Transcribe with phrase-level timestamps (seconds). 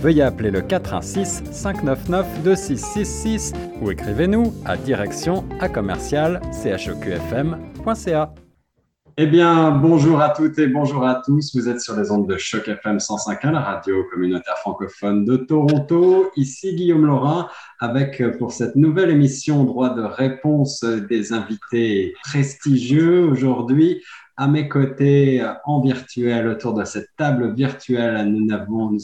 [0.00, 8.34] veuillez appeler le 416 599 2666 ou écrivez-nous à direction à commercial choqfm.ca.
[9.22, 11.54] Eh bien, bonjour à toutes et bonjour à tous.
[11.54, 16.30] Vous êtes sur les ondes de Choc FM 105.1, la radio communautaire francophone de Toronto.
[16.36, 17.48] Ici Guillaume Laurin
[17.80, 24.02] avec pour cette nouvelle émission droit de réponse des invités prestigieux aujourd'hui.
[24.40, 28.50] À mes côtés, en virtuel, autour de cette table virtuelle, nous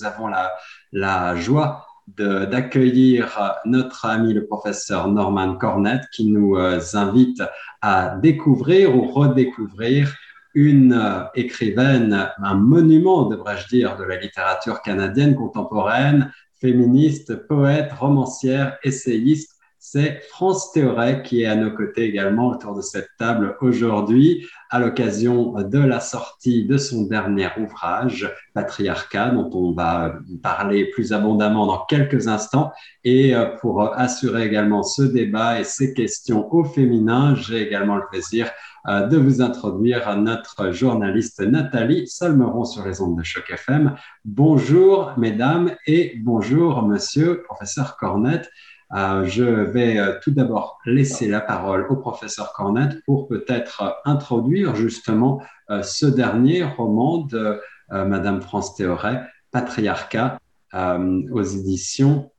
[0.03, 0.51] avons, la,
[0.93, 7.43] la joie d'accueillir notre ami le professeur Norman Cornett qui nous euh, invite
[7.83, 10.17] à découvrir ou redécouvrir
[10.55, 18.79] une euh, écrivaine, un monument, devrais-je dire, de la littérature canadienne contemporaine, féministe, poète, romancière,
[18.83, 19.56] essayiste,
[19.89, 24.81] c'est France Théoret qui est à nos côtés également autour de cette table aujourd'hui à
[24.81, 31.67] l'occasion de la sortie de son dernier ouvrage, Patriarcat, dont on va parler plus abondamment
[31.67, 32.73] dans quelques instants.
[33.05, 38.09] Et euh, pour assurer également ce débat et ces questions au féminin, j'ai également le
[38.11, 38.51] plaisir
[38.89, 43.95] euh, de vous introduire notre journaliste Nathalie Salmeron sur les ondes de Choc FM.
[44.25, 48.51] Bonjour mesdames et bonjour monsieur professeur Cornette.
[48.95, 54.77] Euh, je vais euh, tout d'abord laisser la parole au professeur Cornette pour peut-être introduire
[54.77, 60.41] justement euh, ce dernier roman de Madame France Théoret, Patriarcat,
[60.75, 62.33] aux éditions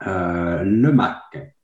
[0.00, 1.56] Le Mac.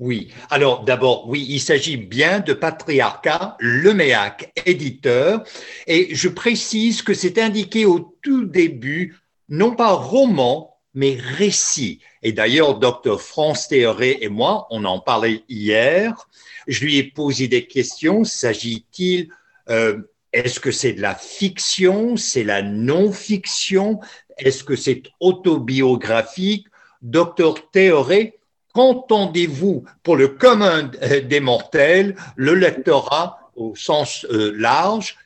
[0.00, 5.44] Oui, alors d'abord, oui, il s'agit bien de Patriarcat, le MEAC, éditeur,
[5.86, 9.16] et je précise que c'est indiqué au tout début,
[9.48, 12.00] non pas roman, mais récits.
[12.22, 16.28] Et d'ailleurs, docteur France Théoré et moi, on en parlait hier.
[16.66, 18.24] Je lui ai posé des questions.
[18.24, 19.28] S'agit-il,
[19.70, 19.98] euh,
[20.32, 24.00] est-ce que c'est de la fiction, c'est la non-fiction,
[24.38, 26.66] est-ce que c'est autobiographique?
[27.00, 28.38] Docteur Théoré,
[28.74, 30.90] qu'entendez-vous pour le commun
[31.24, 35.16] des mortels, le lectorat au sens euh, large?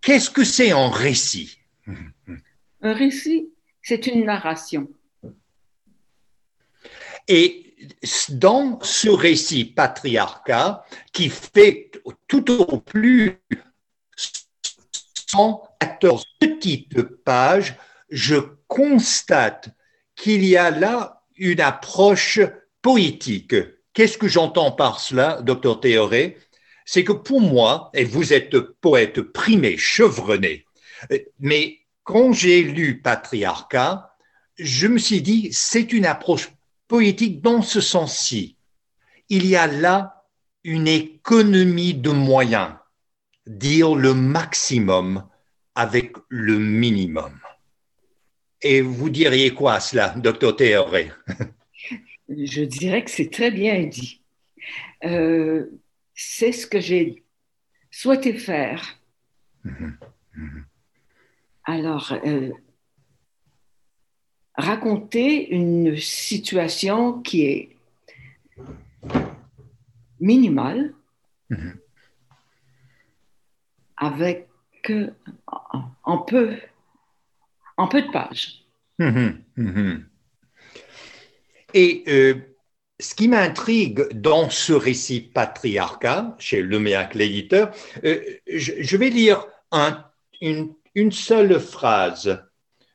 [0.00, 1.58] Qu'est-ce que c'est un récit?
[2.82, 3.48] Un récit,
[3.82, 4.88] c'est une narration.
[7.28, 7.76] Et
[8.30, 11.90] dans ce récit patriarcat qui fait
[12.28, 13.40] tout au plus
[15.30, 17.76] 114 petites pages,
[18.08, 18.36] je
[18.68, 19.70] constate
[20.16, 22.40] qu'il y a là une approche
[22.82, 23.54] poétique.
[23.92, 26.38] Qu'est-ce que j'entends par cela, docteur Théoré?
[26.84, 30.66] C'est que pour moi, et vous êtes poète primé, chevronné,
[31.40, 34.14] mais quand j'ai lu Patriarcat,
[34.56, 36.50] je me suis dit, c'est une approche
[36.88, 38.56] poétique dans ce sens-ci.
[39.28, 40.24] Il y a là
[40.64, 42.74] une économie de moyens,
[43.46, 45.26] dire le maximum
[45.74, 47.38] avec le minimum.
[48.62, 51.10] Et vous diriez quoi à cela, docteur Théoré?
[52.28, 54.22] Je dirais que c'est très bien dit.
[55.04, 55.66] Euh,
[56.14, 57.24] c'est ce que j'ai
[57.90, 58.98] souhaité faire.
[59.64, 59.98] Mhm.
[60.34, 60.64] Mhm.
[61.64, 62.50] Alors, euh,
[64.56, 67.76] raconter une situation qui est
[70.20, 70.94] minimale
[71.50, 71.76] mhm.
[73.96, 74.48] avec
[76.04, 76.56] en peu,
[77.76, 78.64] en peu de pages.
[78.98, 80.06] Mhm, mhm.
[81.72, 82.34] Et euh,
[83.00, 87.72] ce qui m'intrigue dans ce récit patriarcat, chez Leméac l'éditeur,
[88.04, 89.46] euh, je, vais lire
[90.40, 92.40] une, une, seule phrase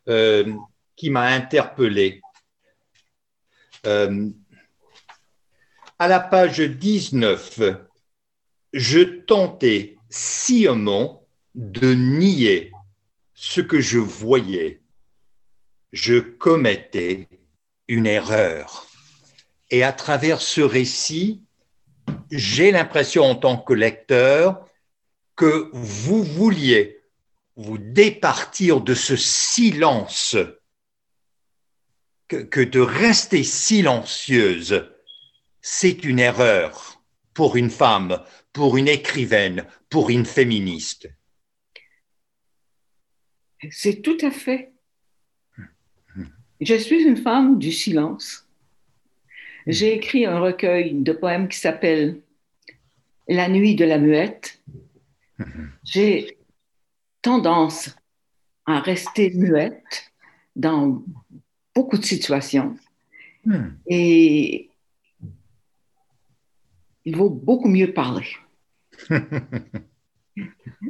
[0.08, 0.53] euh,
[1.00, 2.22] qui m'a interpellé.
[3.86, 4.30] Euh,
[5.98, 7.62] à la page 19,
[8.74, 11.25] je tentais sciemment
[11.56, 12.74] de nier
[13.34, 14.81] ce que je voyais.
[15.94, 17.30] Je commettais
[17.88, 18.86] une erreur.
[19.69, 21.46] Et à travers ce récit,
[22.30, 24.68] j'ai l'impression en tant que lecteur
[25.38, 27.01] que vous vouliez
[27.56, 30.36] vous départir de ce silence
[32.30, 34.90] que, de rester silencieuse,
[35.62, 37.02] c'est une erreur
[37.34, 38.22] pour une femme,
[38.54, 41.10] pour une écrivaine, pour une féministe.
[43.72, 44.72] C'est tout à fait.
[46.62, 48.48] Je suis une femme du silence.
[49.68, 52.22] J'ai écrit un recueil de poèmes qui s'appelle
[53.28, 54.62] La nuit de la muette.
[55.84, 56.38] J'ai
[57.22, 57.96] tendance
[58.66, 60.12] à rester muette
[60.56, 61.04] dans
[61.80, 62.76] beaucoup de situations.
[63.46, 63.70] Hmm.
[63.88, 64.70] Et
[67.06, 68.28] il vaut beaucoup mieux parler.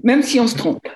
[0.03, 0.87] Même si on se trompe.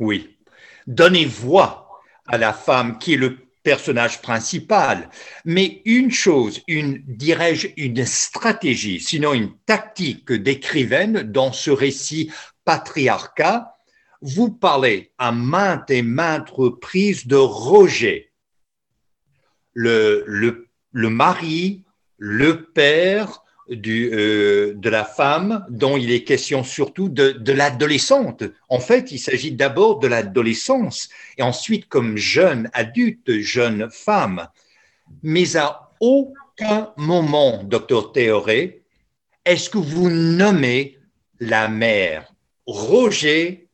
[0.00, 0.38] oui.
[0.86, 5.10] Donnez voix à la femme qui est le personnage principal.
[5.44, 12.32] Mais une chose, une, dirais-je, une stratégie, sinon une tactique d'écrivaine dans ce récit
[12.64, 13.76] patriarcat,
[14.22, 18.30] vous parlez à maintes et maintes reprises de Roger,
[19.72, 21.84] le, mari,
[22.18, 28.42] le père, euh, de la femme dont il est question surtout de, de l'adolescente.
[28.68, 31.08] En fait, il s'agit d'abord de l'adolescence
[31.38, 34.48] et ensuite comme jeune adulte, jeune femme.
[35.22, 38.82] Mais à aucun moment, docteur Théoré,
[39.44, 40.98] est-ce que vous nommez
[41.38, 42.32] la mère
[42.66, 43.69] Roger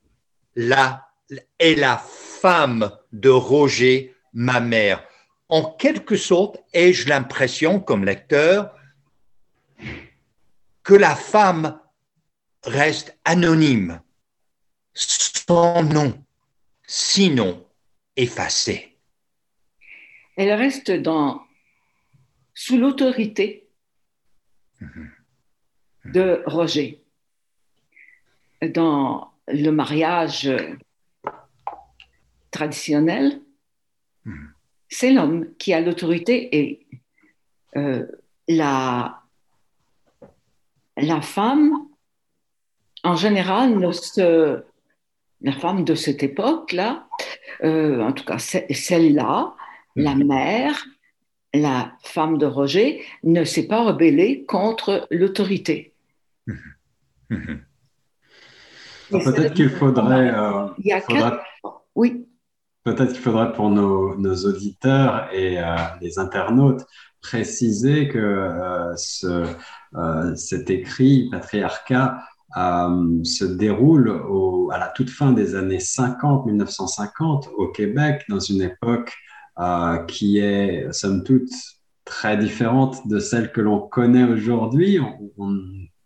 [0.56, 1.08] la,
[1.58, 5.06] est la femme de Roger, ma mère.
[5.48, 8.74] En quelque sorte, ai-je l'impression, comme lecteur,
[10.82, 11.80] que la femme
[12.64, 14.00] reste anonyme,
[14.94, 16.24] sans nom,
[16.86, 17.64] sinon
[18.16, 18.96] effacée.
[20.36, 21.42] Elle reste dans,
[22.54, 23.68] sous l'autorité
[26.04, 27.02] de Roger.
[28.62, 30.50] Dans le mariage
[32.50, 33.40] traditionnel,
[34.88, 36.86] c'est l'homme qui a l'autorité et
[37.76, 38.06] euh,
[38.48, 39.22] la,
[40.96, 41.72] la femme,
[43.02, 43.78] en général,
[45.42, 47.08] la femme de cette époque-là,
[47.64, 49.54] euh, en tout cas celle-là,
[49.96, 50.26] la mhm.
[50.26, 50.86] mère,
[51.52, 55.92] la femme de Roger, ne s'est pas rebellée contre l'autorité.
[57.28, 57.64] Mhm.
[59.10, 60.32] Peut-être qu'il faudrait.
[60.34, 61.40] Euh, il y a
[61.94, 62.26] Oui.
[62.84, 66.84] Peut-être qu'il faudrait pour nos, auditeurs et euh, les internautes
[67.20, 69.44] préciser que euh, ce,
[70.36, 72.20] cet écrit patriarcat
[72.54, 78.62] se déroule au, à la toute fin des années 50, 1950 au Québec, dans une
[78.62, 79.12] époque
[80.06, 81.50] qui est, somme toute,
[82.04, 85.00] très différente de celle que l'on connaît aujourd'hui.
[85.38, 85.58] on,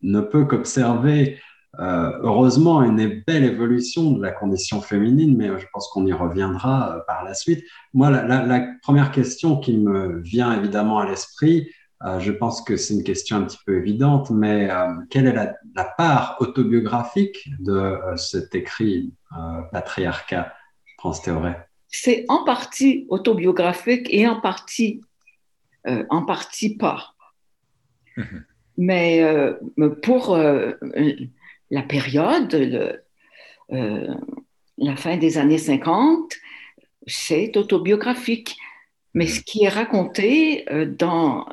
[0.02, 1.38] ne peut qu'observer
[1.78, 6.96] euh, heureusement, une belle évolution de la condition féminine, mais je pense qu'on y reviendra
[6.96, 7.64] euh, par la suite.
[7.94, 11.70] Moi, la, première question qui me vient évidemment à l'esprit,
[12.04, 14.68] euh, je pense que c'est une question un petit peu évidente, mais
[15.10, 19.14] quelle est la, part autobiographique de cet écrit
[19.70, 20.52] patriarcat,
[20.98, 21.54] France Théoré?
[21.88, 25.02] C'est en partie autobiographique et en partie,
[25.86, 27.14] en partie pas.
[28.16, 28.44] Mhm.
[28.76, 29.54] Mais
[30.02, 30.38] pour
[31.70, 33.02] la période,
[33.72, 34.14] euh,
[34.78, 36.34] la fin des années 50,
[37.06, 38.56] c'est autobiographique.
[39.14, 41.46] Mais ce qui est raconté euh, dans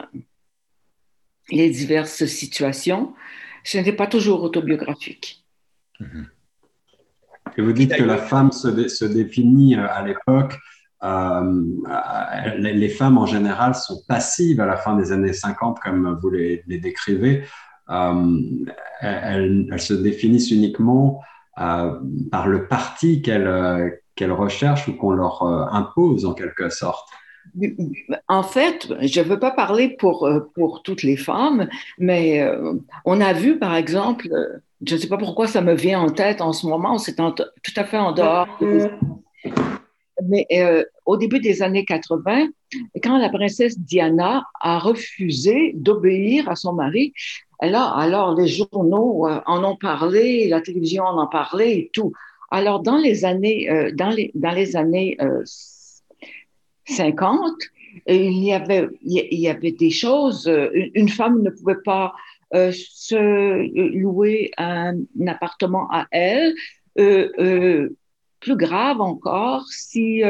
[1.49, 3.13] les diverses situations,
[3.63, 5.45] ce n'est pas toujours autobiographique.
[7.57, 10.57] Et vous dites que la femme se, définit euh, à l'époque,
[12.57, 16.63] les, femmes en général sont passives à la fin des années 50, comme vous les
[16.67, 17.43] décrivez.
[17.89, 18.39] Euh,
[19.01, 21.21] elles, se définissent uniquement
[21.59, 21.93] euh,
[22.31, 27.07] par le parti qu'elles euh, qu'elles recherchent ou qu'on leur impose en quelque sorte.
[28.27, 32.43] En fait, je ne veux pas parler pour, pour toutes les femmes, mais
[33.05, 34.27] on a vu, par exemple,
[34.83, 37.73] je ne sais pas pourquoi ça me vient en tête en ce moment, c'est tout
[37.75, 38.47] à fait en dehors.
[40.27, 40.47] Mais
[41.05, 42.47] au début des années 80,
[43.03, 47.13] quand la princesse Diana a refusé d'obéir à son mari,
[47.59, 52.13] alors, alors les journaux euh, en ont parlé, la télévision en a parlé et tout.
[52.51, 55.17] Alors, dans les années, euh, dans les, dans les années
[56.85, 57.51] 50,
[58.09, 60.49] euh, il y avait, il y avait des choses.
[60.93, 62.13] Une femme ne pouvait pas
[62.53, 64.95] se louer un,
[65.27, 66.53] appartement à elle.
[66.95, 70.21] plus grave encore, si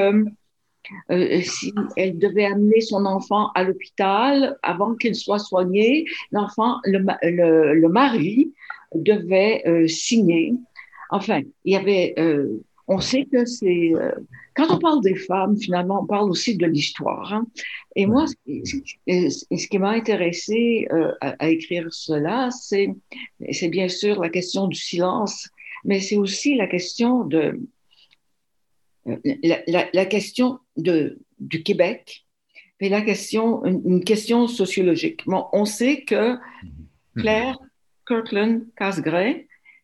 [1.11, 6.99] euh, si elle devait amener son enfant à l'hôpital avant qu'il soit soigné, l'enfant, le,
[7.73, 8.53] le, mari
[8.95, 10.53] devait euh, signer.
[11.09, 13.93] Enfin, il y avait, euh, on sait que c'est,
[14.55, 17.33] quand on parle des femmes, finalement, on parle aussi de l'histoire.
[17.33, 17.45] Hein.
[17.95, 20.87] Et moi, ce, qui m'a intéressé
[21.21, 22.89] à, à, écrire cela, c'est
[23.69, 25.49] bien sûr la question du silence,
[25.83, 27.59] mais c'est aussi la question de,
[29.93, 32.25] la, question de, du Québec
[32.81, 35.21] Mais la question, une, question sociologique.
[35.27, 37.21] on sait que mm-hmm.
[37.21, 37.57] Claire
[38.07, 39.35] Kirkland Casgrain,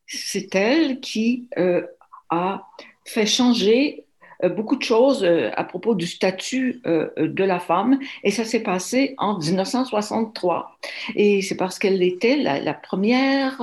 [0.07, 1.85] c'est elle qui euh,
[2.29, 2.67] a
[3.05, 4.05] fait changer
[4.43, 8.63] euh, beaucoup de choses euh, à propos du statut de la femme et ça s'est
[8.63, 10.77] passé en 1963
[11.15, 13.61] et c'est parce qu'elle était la, première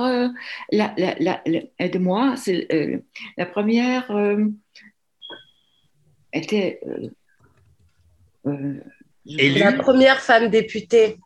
[0.71, 1.41] la,
[1.79, 2.67] aide-moi c'est
[3.37, 4.11] la première
[6.33, 6.79] était
[9.25, 11.17] la première femme députée.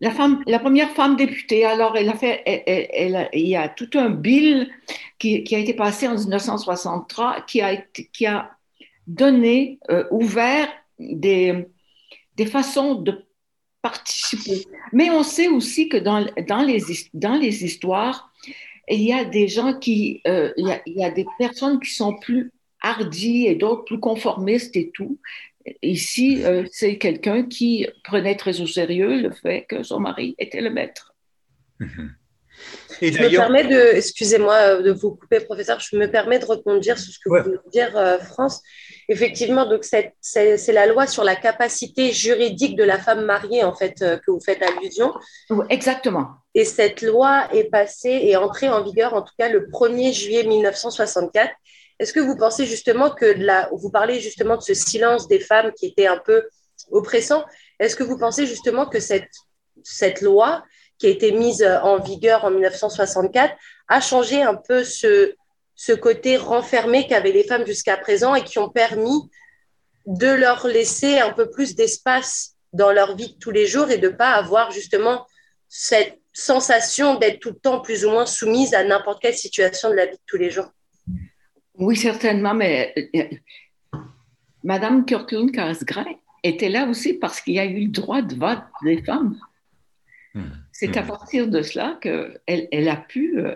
[0.00, 3.90] La, femme, la première femme députée, alors elle a fait, elle, il y a tout
[3.94, 4.70] un bill
[5.18, 8.50] qui, a été passé en 1963 qui a, qui a
[9.06, 11.66] donné, euh, ouvert des,
[12.36, 13.24] des façons de
[13.82, 14.66] participer.
[14.92, 16.82] Mais on sait aussi que dans, dans, les,
[17.14, 18.32] dans les histoires,
[18.88, 21.80] il y a des gens qui, euh, il, y a, il y a des personnes
[21.80, 22.52] qui sont plus
[22.86, 25.18] hardies et d'autres plus conformistes et tout.
[25.82, 30.60] Ici, euh, c'est quelqu'un qui prenait très au sérieux le fait que son mari était
[30.60, 31.14] le maître.
[33.02, 36.46] Et je me permets de, excusez-moi euh, de vous couper, professeur, je me permets de
[36.46, 38.62] rebondir sur ce que vous voulez dire, euh, France.
[39.08, 43.98] Effectivement, donc c'est la loi sur la capacité juridique de la femme mariée, en fait,
[43.98, 45.12] que vous faites allusion.
[45.68, 46.28] Exactement.
[46.54, 50.44] Et cette loi est passée et entrée en vigueur, en tout cas, le 1er juillet
[50.44, 51.52] 1964.
[51.98, 55.72] Est-ce que vous pensez justement que la, vous parlez justement de ce silence des femmes
[55.72, 56.46] qui était un peu
[56.90, 57.44] oppressant.
[57.78, 59.30] Est-ce que vous pensez justement que cette,
[59.82, 60.64] cette loi
[60.98, 63.54] qui a été mise en vigueur en 1964
[63.88, 65.34] a changé un peu ce,
[65.74, 69.30] ce côté renfermé qu'avaient les femmes jusqu'à présent et qui ont permis
[70.06, 73.98] de leur laisser un peu plus d'espace dans leur vie de tous les jours et
[73.98, 75.26] de ne pas avoir justement
[75.68, 79.94] cette sensation d'être tout le temps plus ou moins soumise à n'importe quelle situation de
[79.94, 80.70] la vie de tous les jours?
[81.78, 83.24] Oui, certainement, mais euh,
[84.64, 86.06] Madame Kirkland Casgrain
[86.42, 89.38] était là aussi parce qu'il y a eu le droit de vote des femmes.
[90.34, 90.50] Hmm.
[90.72, 91.06] C'est à hmm.
[91.06, 93.54] partir de cela qu'elle elle a pu, euh,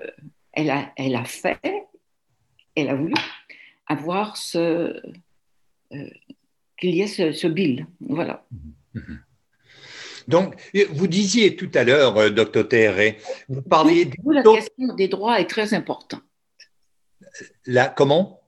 [0.53, 1.61] elle, a, elle a fait,
[2.75, 3.15] elle a voulu
[3.87, 4.59] avoir ce,
[5.93, 6.11] euh,
[6.79, 7.87] qu'il y ait ce, bill.
[8.01, 8.45] Voilà.
[8.95, 9.17] Hmm.
[10.29, 10.55] Donc,
[10.91, 14.11] vous disiez tout à l'heure, docteur Théré, vous parliez...
[14.25, 16.23] la question des droits est très importante
[17.67, 18.41] la, comment?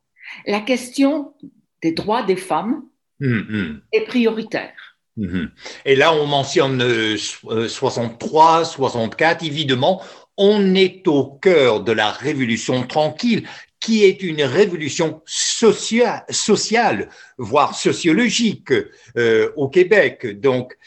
[0.47, 1.35] La question
[1.83, 2.83] des droits des femmes
[3.21, 3.81] hum.
[3.93, 4.73] est prioritaire.
[5.19, 5.51] Hum,
[5.85, 6.83] Et là, on mentionne
[7.19, 10.03] 63, euh, 64, évidemment,
[10.39, 13.47] on est au cœur de la révolution tranquille,
[13.79, 18.73] qui est une révolution sociale, voire sociologique
[19.17, 20.41] euh, au Québec.
[20.41, 20.79] Donc,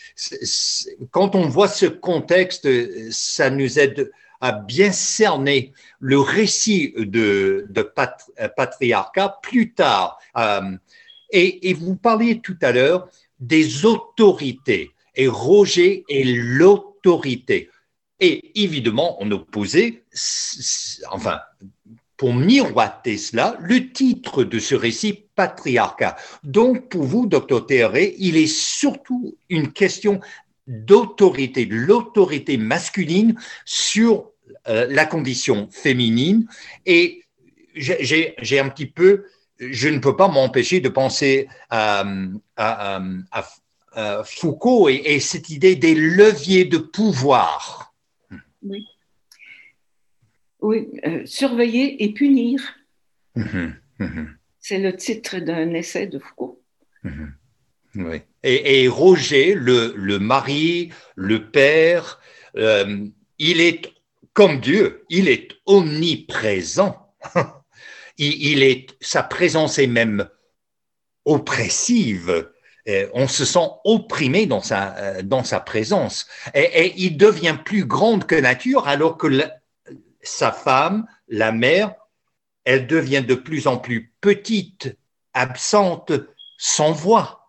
[1.11, 2.67] quand on voit ce contexte,
[3.11, 4.11] ça nous aide
[4.41, 7.93] à bien cerner le récit de, de
[8.55, 10.19] patriarcat plus tard.
[10.37, 10.77] Euh,
[11.31, 14.91] et, vous parliez tout à l'heure des autorités.
[15.15, 17.69] Et Roger est l'autorité.
[18.19, 20.03] Et évidemment, on opposait,
[21.11, 21.39] enfin,
[22.17, 26.15] pour miroiter cela, le titre de ce récit, patriarcat.
[26.43, 30.21] Donc, pour vous, docteur Théoré, il est surtout une question
[30.67, 34.31] d'autorité, de l'autorité masculine sur
[34.67, 36.47] euh, la condition féminine.
[36.85, 37.23] Et
[37.75, 39.25] j'ai un petit peu,
[39.59, 42.05] je ne peux pas m'empêcher de penser à,
[44.25, 47.93] Foucault et, cette idée des leviers de pouvoir.
[48.61, 48.85] Oui.
[50.61, 52.59] Oui, euh, surveiller et punir.
[53.35, 54.37] Mhm, mhm.
[54.59, 56.59] C'est le titre d'un essai de Foucault.
[57.03, 57.35] Mhm.
[58.43, 62.19] Et, Roger, le, mari, le père,
[62.57, 63.05] euh,
[63.39, 63.93] il est
[64.33, 67.13] comme Dieu, il est omniprésent.
[68.17, 70.27] il, est, sa présence est même
[71.25, 72.49] oppressive.
[73.13, 76.27] On se sent opprimé dans sa, dans sa présence.
[76.53, 79.41] Et, il devient plus grande que nature alors que
[80.21, 81.95] sa femme, la mère,
[82.63, 84.97] elle devient de plus en plus petite,
[85.33, 86.11] absente,
[86.57, 87.44] sans voix.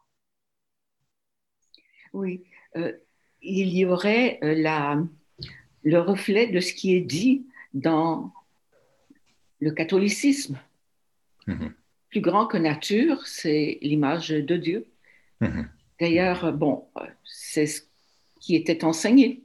[2.16, 2.44] Oui,
[2.76, 2.92] euh,
[3.42, 4.98] il y aurait euh, la,
[5.82, 7.44] le reflet de ce qui est dit
[7.74, 8.32] dans
[9.60, 10.58] le catholicisme.
[11.46, 11.74] Mhm.
[12.08, 14.86] Plus grand que nature, c'est l'image de Dieu.
[15.42, 15.68] Mhm.
[16.00, 16.86] D'ailleurs, bon,
[17.22, 17.82] c'est ce
[18.40, 19.42] qui était enseigné,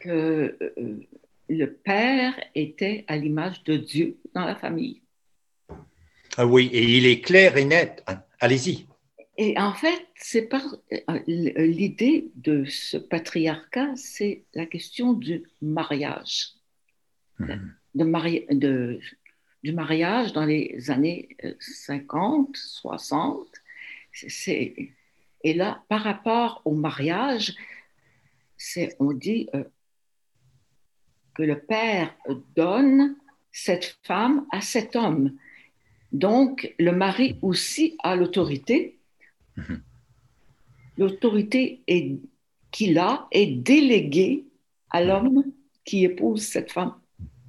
[0.00, 1.06] que euh,
[1.50, 5.02] le Père était à l'image de Dieu dans la famille.
[6.38, 8.02] Ah oui, et il est clair et net.
[8.40, 8.86] Allez-y.
[9.38, 10.62] Et en fait, c'est pas
[10.92, 16.54] euh, l'idée de ce patriarcat, c'est la question du mariage,
[17.38, 17.74] mhm.
[17.94, 19.00] de
[19.62, 23.48] du mariage dans les années 50, euh, 60.
[24.46, 24.92] et
[25.42, 27.54] Et là, par rapport au mariage,
[28.56, 29.64] c'est, on dit euh,
[31.34, 32.14] que le père
[32.54, 33.16] donne
[33.50, 35.36] cette femme à cet homme.
[36.12, 38.95] Donc, le mari aussi a l'autorité.
[39.56, 39.80] Mhm.
[40.98, 41.82] L'autorité
[42.70, 44.46] qu'il a est déléguée
[44.90, 45.44] à l'homme
[45.84, 46.94] qui épouse cette femme.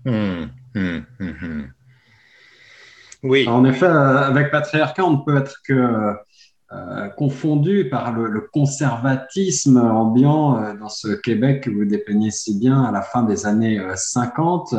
[0.06, 0.50] Mhm.
[0.76, 1.72] Mhm.
[3.24, 3.48] Oui.
[3.48, 6.14] En effet, euh, avec patriarcat, on ne peut être que
[6.74, 12.84] euh, confondu par le, conservatisme ambiant euh, dans ce Québec que vous dépeignez si bien
[12.84, 14.76] à la fin des années 50,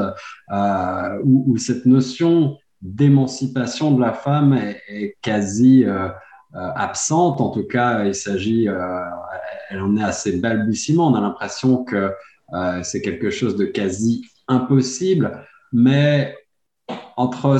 [1.24, 5.84] où, cette notion d'émancipation de la femme est, quasi
[6.54, 7.40] absente.
[7.40, 8.66] En tout cas, il s'agit,
[9.70, 11.08] elle en est assez balbutiement.
[11.08, 12.12] On a l'impression que
[12.82, 16.34] c'est quelque chose de quasi impossible, mais
[17.16, 17.58] entre,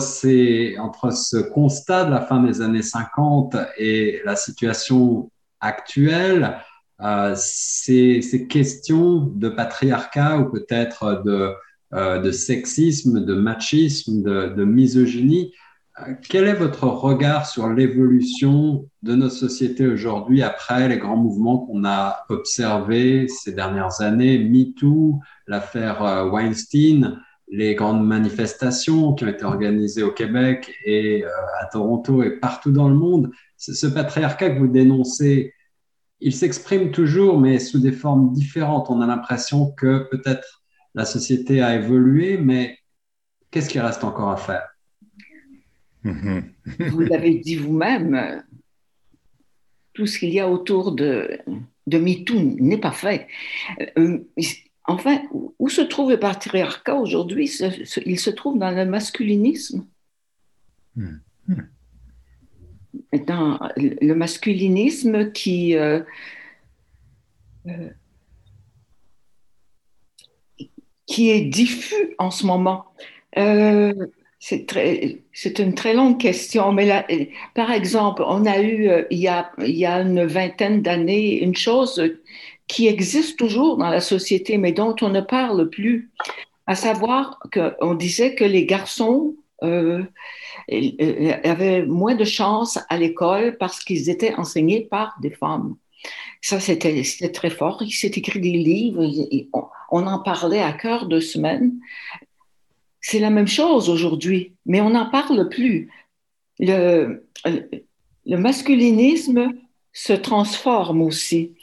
[0.79, 5.31] entre ce constat de la fin des années 50 et la situation
[5.61, 6.59] actuelle,
[7.01, 11.53] euh, ces, questions de patriarcat ou peut-être de,
[11.95, 15.68] euh, de, sexisme, de machisme, de, misogynie, euh,
[16.29, 21.85] quel est votre regard sur l'évolution de nos sociétés aujourd'hui après les grands mouvements qu'on
[21.85, 30.03] a observés ces dernières années, MeToo, l'affaire Weinstein les grandes manifestations qui ont été organisées
[30.03, 34.69] au Québec et euh, à Toronto et partout dans le monde, ce patriarcat que vous
[34.69, 35.55] dénoncez,
[36.21, 38.91] il s'exprime toujours, mais sous des formes différentes.
[38.91, 40.63] On a l'impression que peut-être
[40.95, 42.79] la société a évolué, mais
[43.51, 44.78] qu'est-ce qui reste encore à faire?
[46.05, 48.43] Vous l'avez dit vous-même,
[49.93, 51.39] tout ce qu'il y a autour de,
[51.87, 53.27] de MeToo n'est pas fait.
[53.99, 54.19] Euh,
[54.91, 55.21] Enfin,
[55.59, 57.55] où se trouve le patriarcat aujourd'hui?
[58.07, 59.87] Il se trouve dans le masculinisme?
[60.97, 61.19] Hmm.
[63.27, 66.01] Dans le masculinisme qui, euh,
[67.67, 67.91] euh,
[71.05, 72.87] qui est diffus en ce moment.
[73.37, 73.93] Euh,
[74.39, 77.07] c'est une très longue question, mais là,
[77.55, 81.57] par exemple, on a eu il y a, il y a une vingtaine d'années une
[81.57, 82.01] chose
[82.69, 86.11] qui existe toujours dans la société, mais dont on ne parle plus,
[86.67, 90.05] à savoir qu'on disait que les garçons euh,
[90.71, 95.77] euh, avaient moins de chance à l'école parce qu'ils étaient enseignés par des femmes.
[96.43, 97.83] Ça, c'était très fort.
[97.83, 99.05] Il s'est écrit des livres,
[99.91, 101.73] on, en parlait à cœur de semaine.
[103.01, 105.91] C'est la même chose aujourd'hui, mais on n'en parle plus.
[106.59, 107.25] Le,
[108.27, 109.53] masculinisme
[109.93, 111.55] se transforme aussi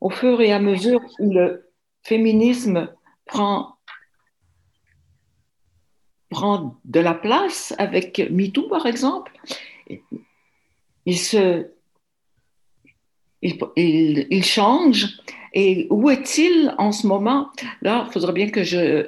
[0.00, 1.70] au fur et à mesure où le
[2.02, 2.92] féminisme
[3.26, 3.76] prend,
[6.30, 9.32] prend de la place avec MeToo, par exemple,
[11.06, 11.70] il, se,
[13.42, 15.20] il, change.
[15.52, 17.50] Et où est-il en ce moment?
[17.82, 19.06] Là, il faudrait bien que je...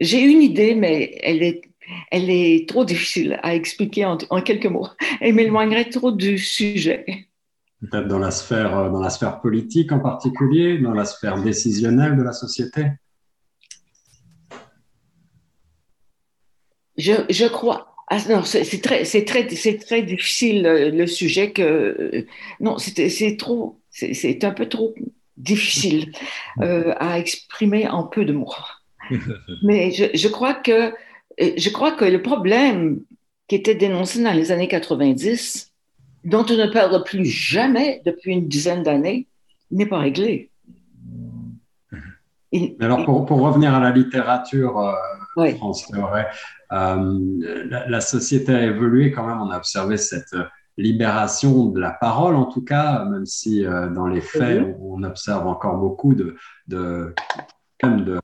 [0.00, 1.62] J'ai une idée, mais elle est,
[2.10, 4.88] elle est trop difficile à expliquer en, en quelques mots.
[5.20, 7.04] Elle m'éloignerait trop du sujet
[7.80, 12.16] peut-être dans la sphère, euh, dans la sphère politique en particulier, dans la sphère décisionnelle
[12.16, 12.86] de la société?
[16.96, 17.94] Je, je crois.
[18.08, 22.26] Ah, non, c'est très, c'est très, c'est très difficile le, sujet que euh,
[22.60, 24.94] non, c'est trop, c'est un peu trop
[25.36, 26.12] difficile
[26.62, 28.54] euh, à exprimer en peu de mots.
[29.62, 30.92] Mais je, je, crois que
[31.38, 33.00] je crois que le problème
[33.48, 35.72] qui était dénoncé dans les années 90,
[36.24, 39.28] dont on ne parle plus jamais depuis une dizaine d'années,
[39.70, 40.50] n'est pas réglé.
[42.80, 45.92] Alors, pour, pour, revenir à la littérature, euh, France
[46.72, 49.40] euh, la, société a évolué quand même.
[49.40, 50.34] On a observé cette
[50.76, 55.46] libération de la parole, en tout cas, même si euh, dans les faits, on, observe
[55.46, 56.36] encore beaucoup de,
[56.68, 57.14] de,
[57.82, 58.20] de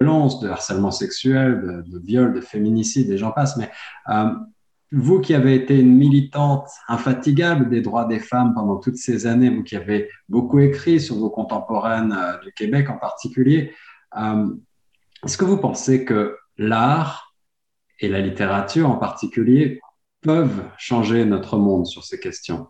[0.00, 3.56] de harcèlement sexuel, de, viol, de féminicide, et j'en passe.
[3.56, 3.70] Mais
[4.96, 9.50] vous qui avez été une militante infatigable des droits des femmes pendant toutes ces années,
[9.50, 13.74] vous qui avez beaucoup écrit sur vos contemporaines euh, du Québec en particulier,
[14.16, 14.46] euh,
[15.24, 17.34] est-ce que vous pensez que l'art
[17.98, 19.80] et la littérature en particulier
[20.20, 22.68] peuvent changer notre monde sur ces questions?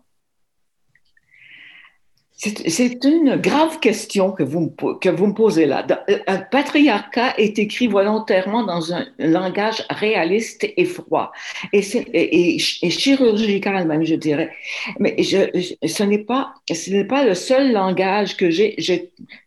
[2.37, 5.85] C'est une grave question que vous, que vous me posez là.
[6.09, 11.31] Euh, un patriarcat est écrit volontairement dans un langage réaliste et froid,
[11.71, 14.51] et, chirurgical même, je dirais.
[14.99, 18.75] Mais ce n'est pas, ce n'est pas le seul langage que j'ai.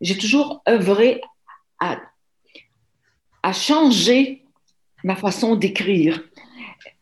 [0.00, 1.20] J'ai toujours œuvré
[1.80, 1.98] à,
[3.42, 4.44] à changer
[5.04, 6.22] ma façon d'écrire.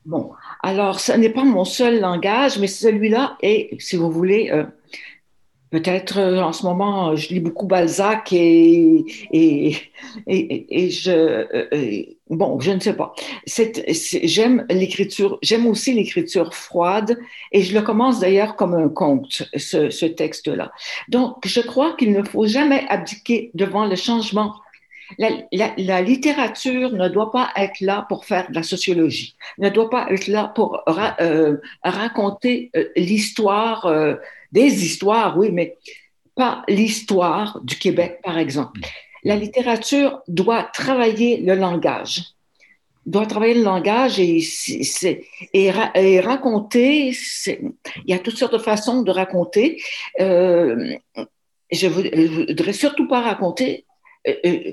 [0.05, 4.65] Bon, alors ce n'est pas mon seul langage, mais celui-là est, si vous voulez, euh,
[5.71, 9.77] Peut-être euh, en ce moment, je lis beaucoup Balzac et, et,
[10.29, 11.11] et, je.
[11.11, 13.15] Euh, bon, je ne sais pas.
[13.47, 17.19] J'aime l'écriture, j'aime aussi l'écriture froide
[17.51, 20.71] et je le commence d'ailleurs comme un conte, ce, ce texte-là.
[21.09, 24.55] Donc, je crois qu'il ne faut jamais abdiquer devant le changement.
[25.19, 30.09] La, littérature ne doit pas être là pour faire de la sociologie, ne doit pas
[30.11, 30.83] être là pour
[31.21, 33.87] euh, raconter l'histoire
[34.53, 35.77] des histoires, oui, mais
[36.35, 38.81] pas l'histoire du Québec, par exemple.
[39.25, 42.23] La littérature doit travailler le langage,
[43.07, 45.71] doit travailler le langage et,
[46.21, 47.13] raconter.
[47.47, 47.73] Il
[48.07, 49.83] y a toutes sortes de façons de raconter.
[50.21, 50.95] Euh,
[51.73, 53.85] je ne voudrais surtout pas raconter.
[54.29, 54.73] Euh, euh,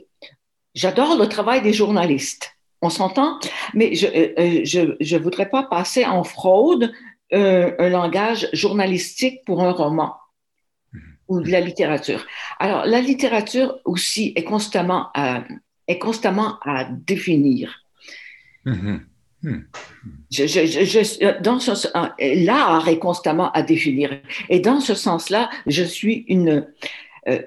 [0.73, 2.55] j'adore le travail des journalistes.
[2.81, 3.39] On s'entend,
[3.73, 6.91] mais je ne voudrais pas passer en fraude
[7.31, 10.15] un, langage journalistique pour un roman
[11.29, 12.25] ou de la littérature.
[12.59, 15.45] Alors, la littérature aussi est constamment à,
[15.87, 17.85] est constamment à définir.
[20.31, 21.87] Je, dans ce,
[22.45, 24.21] l'art est constamment à définir.
[24.49, 26.67] Et dans ce sens-là, je suis une.
[27.27, 27.41] Euh,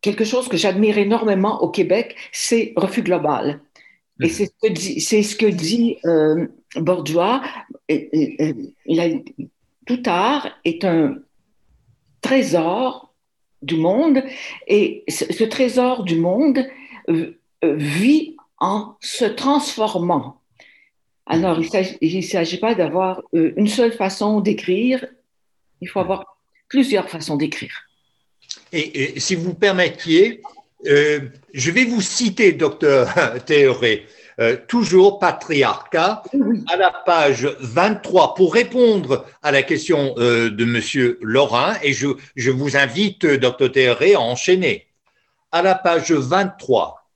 [0.00, 3.60] quelque chose que j'admire énormément au Québec, c'est Refus Global.
[4.20, 4.30] Et mm-hmm.
[4.30, 6.46] c'est ce que dit, ce que dit euh,
[9.86, 11.16] tout art est un
[12.20, 13.14] trésor
[13.62, 14.22] du monde
[14.66, 16.66] et ce, trésor du monde
[17.08, 20.40] euh, euh, vit en se transformant.
[21.26, 21.60] Alors,
[22.00, 25.06] il ne s'agit pas d'avoir une seule façon d'écrire,
[25.80, 27.89] il faut avoir plusieurs façons d'écrire.
[28.72, 30.42] Et, si vous permettiez,
[30.84, 33.12] je vais vous citer, docteur
[33.46, 34.06] Théoré,
[34.40, 36.22] euh, toujours patriarcat,
[36.72, 42.08] à la page 23, pour répondre à la question euh, de Monsieur Laurin, et je,
[42.36, 44.86] je vous invite, docteur Théoré, à enchaîner.
[45.52, 47.10] À la page 23,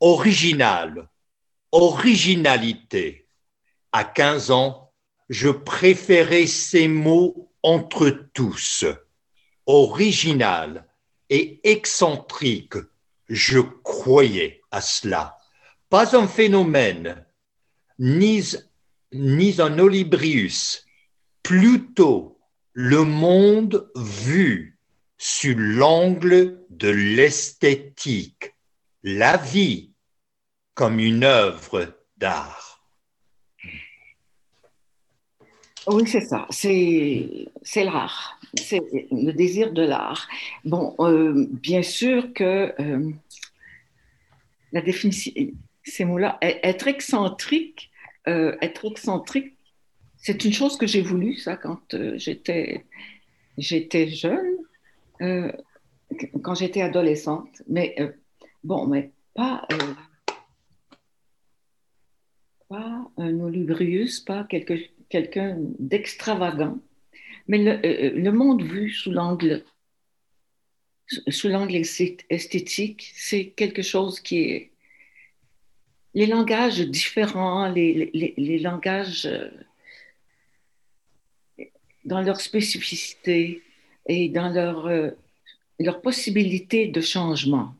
[0.00, 1.08] original,
[1.72, 3.26] originalité.
[3.92, 4.92] À 15 ans,
[5.28, 8.86] je préférais ces mots entre tous,
[9.66, 10.86] original
[11.30, 12.76] et excentrique.
[13.28, 15.38] Je croyais à cela.
[15.88, 17.24] Pas un phénomène,
[17.98, 18.42] ni,
[19.12, 20.84] un olibrius,
[21.42, 22.38] plutôt
[22.72, 24.78] le monde vu
[25.16, 28.54] sur l'angle de l'esthétique,
[29.02, 29.92] la vie
[30.74, 32.84] comme une œuvre d'art.
[35.86, 40.28] Oui, c'est ça, c'est l'art, c'est le désir de l'art.
[40.64, 43.10] Bon, euh, bien sûr que euh,
[44.72, 45.32] la définition,
[45.82, 46.38] ces mots-là.
[46.40, 47.90] Être excentrique,
[48.28, 49.56] euh, être excentrique,
[50.16, 52.84] c'est une chose que j'ai voulu, ça, quand j'étais,
[53.58, 54.56] jeune,
[55.20, 57.62] quand j'étais adolescente.
[57.68, 57.94] Mais
[58.62, 59.68] bon, mais pas,
[62.70, 66.78] pas un olubrius, pas quelqu'un d'extravagant.
[67.46, 69.62] Mais le, le, monde vu sous l'angle
[71.28, 74.70] sous l'angle esthétique, c'est quelque chose qui est
[76.14, 79.48] les langages différents, les, les, langages euh,
[82.04, 83.62] dans leur spécificité
[84.06, 85.10] et dans leur, euh,
[85.80, 87.74] leur possibilité de changement.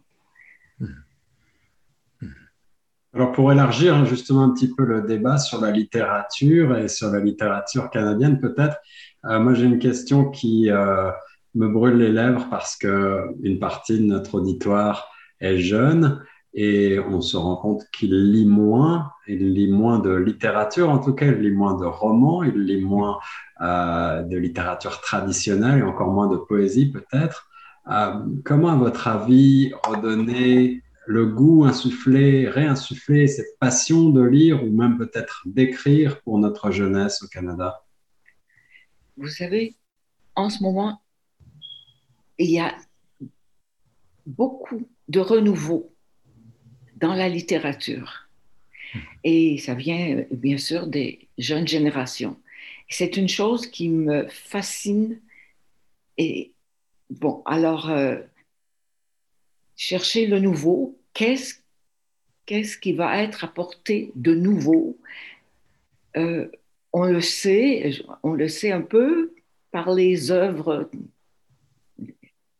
[3.13, 7.21] Alors pour élargir justement un petit peu le débat sur la littérature et sur la
[7.21, 8.77] littérature canadienne peut-être,
[9.29, 10.71] euh, moi j'ai une question qui
[11.55, 15.09] me brûle les lèvres parce que une partie de notre auditoire
[15.41, 16.21] est jeune
[16.55, 21.13] et on se rend compte qu'il lit moins, il lit moins de littérature, en tout
[21.13, 23.19] cas, il lit moins de romans, il lit moins
[23.61, 27.49] euh, de littérature traditionnelle et encore moins de poésie peut-être.
[27.91, 34.71] Euh, comment, à votre avis, redonner le goût, insuffler, réinsuffler cette passion de lire ou
[34.71, 37.84] même peut-être d'écrire pour notre jeunesse au Canada?
[39.17, 39.75] Vous savez,
[40.35, 41.01] en ce moment,
[42.39, 42.77] il y a
[44.27, 45.93] beaucoup de renouveau
[46.97, 48.29] dans la littérature.
[49.23, 52.41] Et ça vient bien sûr des jeunes générations.
[52.89, 55.21] C'est une chose qui me fascine.
[56.19, 56.53] Et
[57.11, 58.21] bon, alors, euh,
[59.77, 61.65] chercher le nouveau, qu'est-ce
[62.47, 64.99] qu'est-ce qui va être apporté de nouveau
[66.17, 66.49] euh,
[66.97, 67.91] On le sait,
[68.23, 69.35] on le sait un peu
[69.73, 70.89] par les œuvres,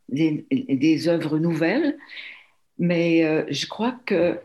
[0.09, 1.97] des, œuvres nouvelles,
[2.77, 4.41] mais euh, je crois que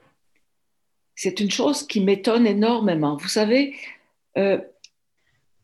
[1.15, 3.17] c'est une chose qui m'étonne énormément.
[3.17, 3.75] Vous savez,
[4.37, 4.61] euh,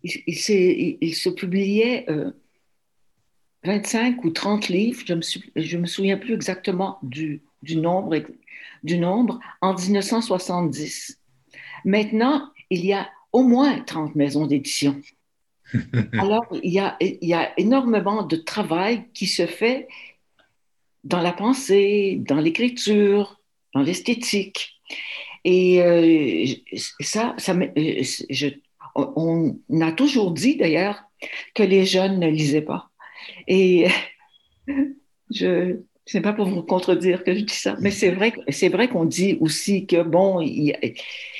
[0.01, 0.35] il,
[1.15, 2.31] se publiait euh,
[3.63, 8.17] 25 ou 30 livres, je me, me souviens plus exactement du, du, nombre,
[8.81, 11.21] du nombre, en 1970.
[11.85, 15.01] Maintenant, il y a au moins 30 maisons d'édition.
[16.13, 19.89] Alors, il y, a, il y a énormément de travail qui se fait
[21.03, 23.41] dans la pensée, dans l'écriture,
[23.73, 24.79] dans l'esthétique.
[25.43, 26.45] Et euh,
[27.01, 28.47] ça, ça euh, je,
[28.95, 31.03] on, a toujours dit d'ailleurs
[31.55, 32.89] que les jeunes ne lisaient pas.
[33.49, 33.87] Et
[35.29, 38.87] je sais pas pour vous contredire que je dis ça, mais c'est vrai, c'est vrai
[38.87, 40.75] qu'on dit aussi que bon, il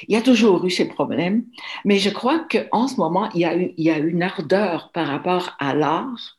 [0.08, 1.44] y, a, toujours eu ces problèmes,
[1.84, 5.08] mais je crois qu'en ce moment, il y, a, il y a une ardeur par
[5.08, 6.38] rapport à l'art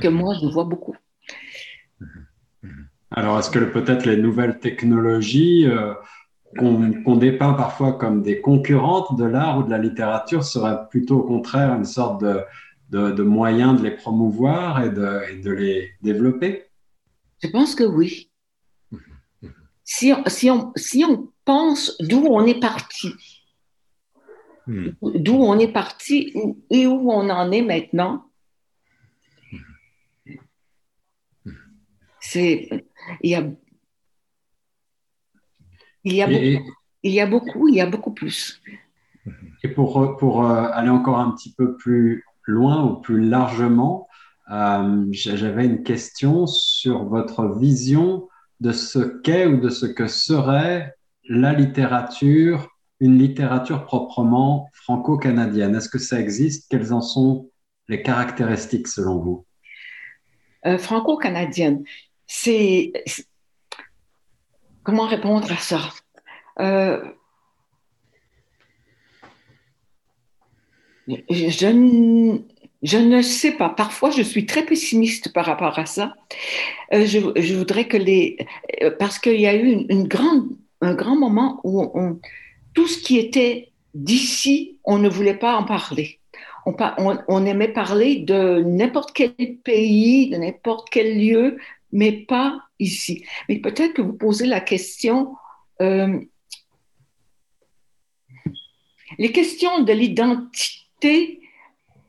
[0.00, 0.96] que moi, je vois beaucoup.
[3.10, 5.94] Alors, est-ce que peut-être les nouvelles technologies euh,
[6.58, 11.22] qu'on dépeint parfois comme des concurrentes de l'art ou de la littérature seraient plutôt au
[11.22, 12.44] contraire une sorte de,
[12.90, 16.69] de, moyen de les promouvoir et de, de, les développer?
[17.42, 18.30] Je pense que oui.
[19.84, 23.12] Si on, si on, si on pense d'où on est parti,
[24.66, 24.90] hmm.
[25.02, 26.32] d'où on est parti
[26.70, 28.30] et où on en est maintenant,
[32.20, 32.68] c'est
[33.22, 33.50] il y a,
[36.04, 36.72] il y a, beaucoup,
[37.02, 38.62] il y a beaucoup, il y a beaucoup plus.
[39.62, 44.08] Et pour, pour euh, aller encore un petit peu plus loin ou plus largement,
[44.50, 48.28] euh, j'avais une question sur votre vision
[48.60, 50.94] de ce qu'est ou de ce que serait
[51.28, 52.68] la littérature,
[53.00, 55.74] une littérature proprement franco-canadienne.
[55.74, 56.70] Est-ce que ça existe?
[56.70, 57.50] Quelles en sont
[57.88, 59.46] les caractéristiques selon vous?
[60.66, 61.84] Euh, Franco-canadienne
[62.32, 62.92] c'est
[64.84, 65.80] comment répondre à ça?
[66.60, 67.02] Euh,
[71.08, 71.66] je,
[72.82, 73.68] je, ne sais pas.
[73.68, 76.14] Parfois, je suis très pessimiste par rapport à ça.
[76.92, 78.36] Euh, je, voudrais que les...
[78.82, 80.48] Euh, parce qu'il y a eu une, grande,
[80.80, 82.18] un grand moment où
[82.74, 86.18] tout ce qui était d'ici, on ne voulait pas en parler.
[86.66, 91.56] On, on, on aimait parler de n'importe quel pays, de n'importe quel lieu,
[91.92, 93.24] mais pas ici.
[93.48, 95.34] Mais peut-être que vous posez la question,
[95.80, 96.20] euh,
[99.18, 101.39] les questions de l'identité,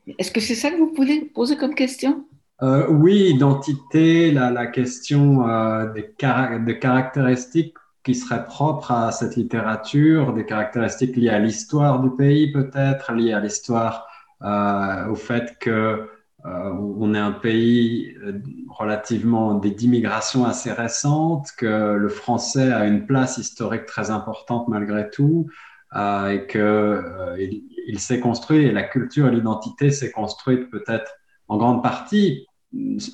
[0.06, 2.24] est-ce que c'est ça que vous pouvez poser comme question?
[2.62, 10.44] Euh, Oui, identité, la, question euh, des, caractéristiques qui seraient propres à cette littérature, des
[10.44, 14.06] caractéristiques liées à l'histoire du pays peut-être, liées à l'histoire,
[14.40, 16.08] au fait que
[16.44, 23.06] euh, on est un pays euh, relativement d'immigration assez récente, que le français a une
[23.06, 25.52] place historique très importante malgré tout, euh,
[25.94, 31.12] et qu'il il, s'est construit, et la culture et l'identité s'est construite peut-être
[31.48, 32.46] en grande partie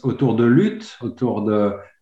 [0.02, 1.42] autour de luttes, autour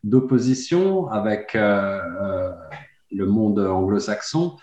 [0.05, 4.57] d'opposition avec le monde anglo-saxon,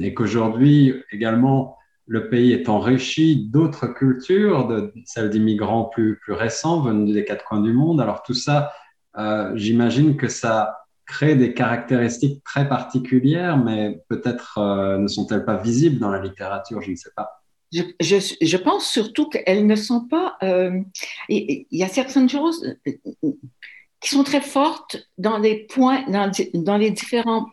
[0.00, 6.80] et qu'aujourd'hui également le pays est enrichi d'autres cultures, de celles d'immigrants plus, plus récents
[6.80, 8.00] venus des quatre coins du monde.
[8.00, 8.72] Alors tout ça,
[9.18, 15.56] euh, j'imagine que ça crée des caractéristiques très particulières, mais peut-être euh, ne sont-elles pas
[15.56, 17.42] visibles dans la littérature, je ne sais pas.
[17.72, 20.36] Je, pense surtout qu'elles ne sont pas...
[20.42, 20.80] Euh,
[21.28, 22.76] il y a certaines choses
[24.00, 27.46] qui sont très fortes dans les points, dans, les différents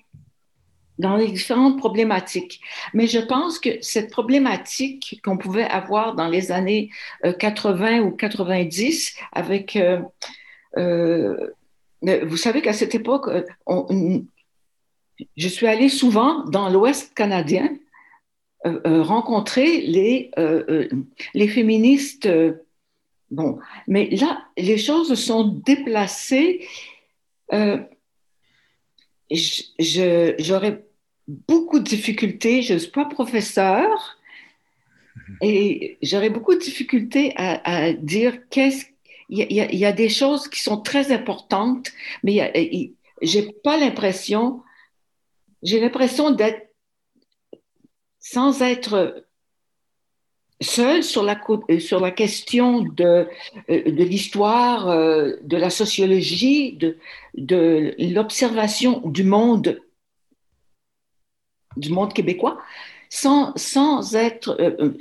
[1.00, 2.62] dans les différentes problématiques.
[2.94, 6.92] Mais je pense que cette problématique qu'on pouvait avoir dans les années
[7.40, 9.76] 80 euh, ou 90 avec...
[9.76, 10.02] Euh,
[10.78, 11.50] euh,
[12.04, 13.30] vous savez qu'à cette époque,
[15.38, 17.76] je suis allée souvent dans l'Ouest canadien
[18.66, 20.32] rencontrer les,
[21.34, 22.30] les féministes.
[23.32, 26.68] bon, mais là, les choses sont déplacées
[30.40, 30.84] j'aurais
[31.28, 32.62] beaucoup de difficultés.
[32.62, 34.18] Je ne suis pas professeur
[35.42, 38.86] et j'aurais beaucoup de difficultés à, dire qu'est-ce
[39.36, 41.92] il y, a, des choses qui sont très importantes,
[42.24, 42.52] mais
[43.22, 44.62] j'ai pas l'impression,
[45.64, 46.70] j'ai l'impression d'être
[48.20, 49.26] sans être
[50.62, 51.40] seul sur la,
[52.00, 53.28] la question de,
[53.70, 59.82] euh, l'histoire, euh, de la sociologie, de, l'observation du monde,
[61.76, 62.60] du monde québécois,
[63.10, 64.56] sans, sans être...
[64.60, 64.94] Euh,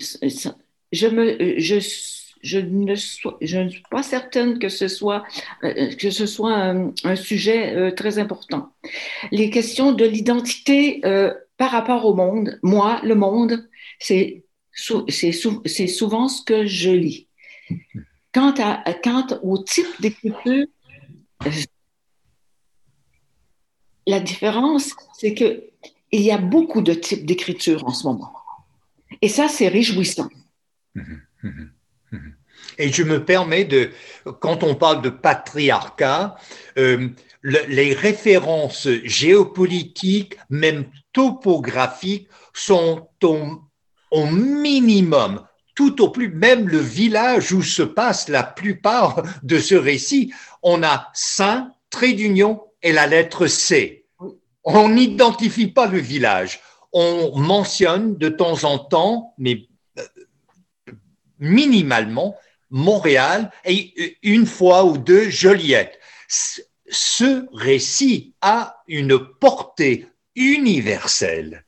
[0.91, 1.79] je, me, je,
[2.43, 5.25] je, ne suis pas certaine que ce soit,
[5.63, 6.57] que ce soit
[7.05, 8.73] un, sujet très important.
[9.31, 11.01] Les questions de l'identité
[11.57, 17.29] par rapport au monde, moi, le monde, c'est souvent ce que je lis.
[18.33, 18.55] quant,
[19.43, 20.67] au type d'écriture,
[24.07, 25.63] la différence, c'est qu'il
[26.13, 28.33] y a beaucoup de types d'écriture en ce moment.
[29.21, 30.29] Et ça, c'est réjouissant.
[32.79, 33.91] Et je me permets de,
[34.41, 36.37] quand on parle de patriarcat,
[36.79, 37.09] euh,
[37.43, 45.45] les références géopolitiques, même topographiques, sont au, minimum,
[45.75, 50.83] tout au plus, même le village où se passe la plupart de ce récit, on
[50.83, 54.07] a Saint, trait d'union et la lettre C.
[54.65, 56.61] On n'identifie pas le village.
[56.93, 59.67] On mentionne de temps en temps, mais
[61.43, 62.37] minimalement,
[62.71, 65.99] Montréal et une fois ou deux Joliette.
[66.89, 71.65] Ce récit a une portée universelle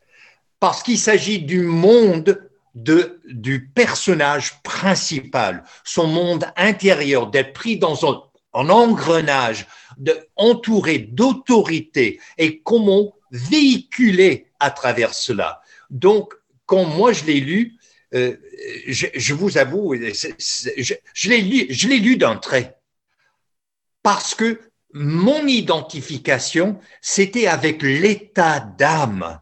[0.60, 8.10] parce qu'il s'agit du monde de, du personnage principal, son monde intérieur, d'être pris dans
[8.54, 9.66] un, engrenage,
[9.98, 15.60] de, entouré d'autorité et comment véhiculer à travers cela.
[15.90, 16.32] Donc,
[16.66, 17.76] quand moi je l'ai lu,
[18.14, 18.37] euh,
[18.87, 22.77] je, vous avoue, je, l'ai lu d'un trait
[24.03, 24.61] parce que
[24.92, 29.40] mon identification, c'était avec l'état d'âme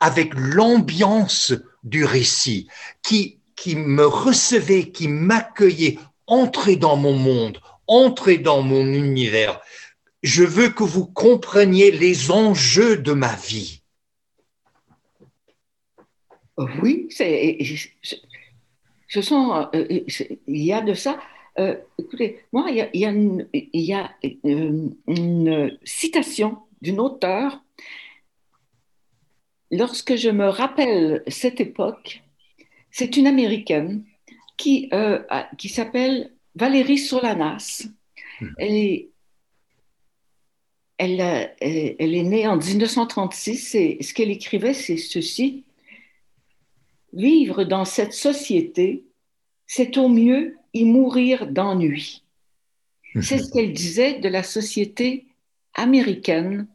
[0.00, 1.52] avec l'ambiance
[1.84, 2.68] du récit,
[3.02, 9.60] qui, qui me recevait, qui m'accueillait, entrer dans mon monde, entrer dans mon univers.
[10.22, 13.81] Je veux que vous compreniez les enjeux de ma vie.
[16.82, 20.00] Oui, c'est, je, sens, euh,
[20.46, 21.18] il y a de ça.
[21.58, 27.62] Euh, écoutez, moi, il y a, une, il y a euh, une citation d'une auteure
[29.70, 32.22] lorsque je me rappelle cette époque,
[32.90, 34.04] c'est une Américaine
[34.56, 35.22] qui, euh,
[35.58, 37.86] qui s'appelle Valérie Solanas.
[38.40, 38.48] Hmm.
[38.58, 39.08] Elle est,
[40.98, 45.64] elle, elle, est née en 1936 et ce qu'elle écrivait, c'est ceci.
[47.12, 49.04] Vivre dans cette société,
[49.66, 52.22] c'est au mieux y mourir d'ennui.
[53.14, 53.22] Hmm.
[53.22, 55.26] C'est ce qu'elle disait de la société
[55.74, 56.66] américaine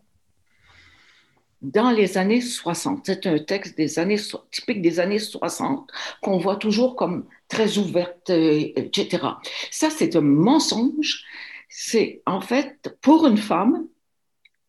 [1.61, 3.03] dans les années 60.
[3.05, 4.19] C'est un texte des années,
[4.51, 5.89] typique des années 60
[6.21, 9.23] qu'on voit toujours comme très ouverte, etc.
[9.71, 11.23] Ça, c'est un mensonge.
[11.69, 13.87] C'est en fait, pour une femme,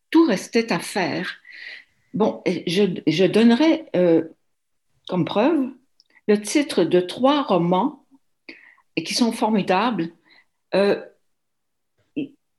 [0.09, 1.37] tout restait à faire.
[2.13, 4.23] Bon, je, je donnerai euh,
[5.09, 5.71] comme preuve
[6.27, 8.05] le titre de trois romans
[8.95, 10.11] et qui sont formidables
[10.75, 11.03] euh,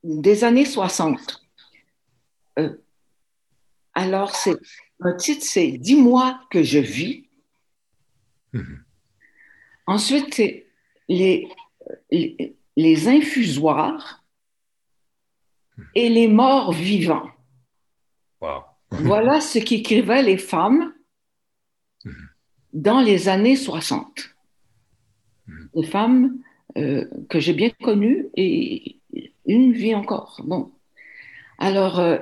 [0.03, 1.49] des années 60.
[2.59, 2.77] Euh,
[3.95, 4.57] alors, c'est,
[4.99, 7.29] le titre, c'est Dis-moi que je vis.
[8.53, 8.85] Mhm.
[9.87, 10.67] Ensuite, c'est
[11.09, 11.49] les,
[12.11, 14.25] les, infusoires
[15.95, 17.31] et les morts vivants.
[18.91, 20.93] voilà ce qu'écrivaient les femmes
[22.05, 22.31] mhm.
[22.73, 24.35] Dans les années 60.
[25.47, 25.69] Mhm.
[25.75, 26.39] Les femmes
[26.79, 29.01] euh, que j'ai bien connues et
[29.47, 30.41] une vie encore.
[30.45, 30.73] Bon.
[31.59, 32.19] Alors, euh,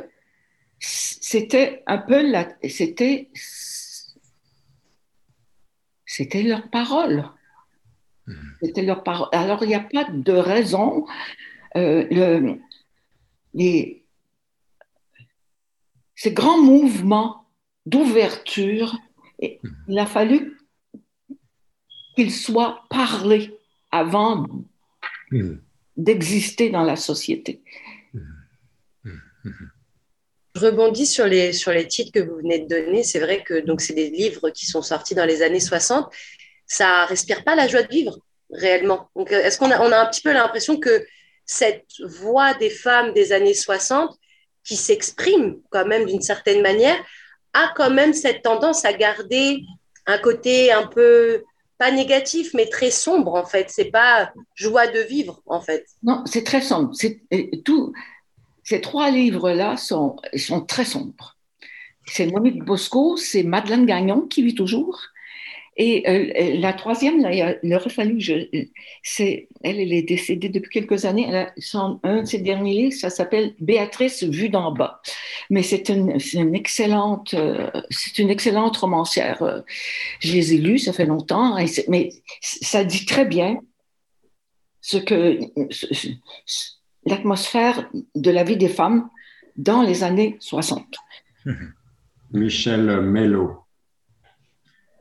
[0.80, 3.30] c'était un peu la, c'était,
[6.06, 7.28] c'était leur parole.
[8.26, 8.34] Hmm.
[8.62, 9.28] C'était leur parole.
[9.32, 11.06] Alors, il n'y a pas de raison.
[11.76, 12.58] Euh, le,
[13.54, 14.04] les,
[16.14, 17.46] ces grands mouvements
[17.87, 18.98] d'ouverture,
[19.40, 19.68] hmm.
[19.88, 20.59] il a fallu
[22.14, 23.59] qu'ils soient parlés
[23.90, 24.46] avant
[25.31, 25.57] hmm.
[25.96, 27.62] d'exister dans la société
[30.59, 33.03] rebondis sur les, sur les titres que vous venez de donner.
[33.03, 36.12] C'est vrai que donc c'est des livres qui sont sortis dans les années 60.
[36.66, 38.18] Ça respire pas la joie de vivre
[38.51, 39.09] réellement.
[39.16, 41.07] Donc, est-ce qu'on a, on a un petit peu l'impression que
[41.46, 44.18] cette voix des femmes des années 60
[44.64, 46.96] qui s'exprime quand même d'une certaine manière
[47.62, 49.62] a quand même cette tendance à garder
[50.07, 51.42] un côté un peu
[51.79, 56.22] pas négatif mais très sombre en fait c'est pas joie de vivre en fait non
[56.26, 57.20] c'est très sombre c'est
[57.64, 57.93] tout
[58.68, 61.39] ces trois livres-là sont, sont très sombres.
[62.05, 65.01] C'est Monique Bosco, c'est Madeleine Gagnon qui vit toujours.
[65.81, 68.35] Et euh, la troisième, il aurait fallu, je,
[69.05, 71.26] c'est, elle, elle est décédée depuis quelques années.
[71.29, 75.01] Elle a son, un de ses derniers livres, ça s'appelle Béatrice vue d'en bas.
[75.51, 79.41] Mais c'est une, une, excellente, euh, c'est une excellente romancière.
[79.43, 79.61] Euh,
[80.18, 81.57] je les ai lus, ça fait longtemps,
[81.87, 82.11] mais
[82.41, 83.61] ça dit très bien
[84.81, 85.39] ce que,
[87.07, 89.09] l'atmosphère de la vie des femmes
[89.57, 90.85] dans les années 60.
[92.33, 93.59] Michel Mello.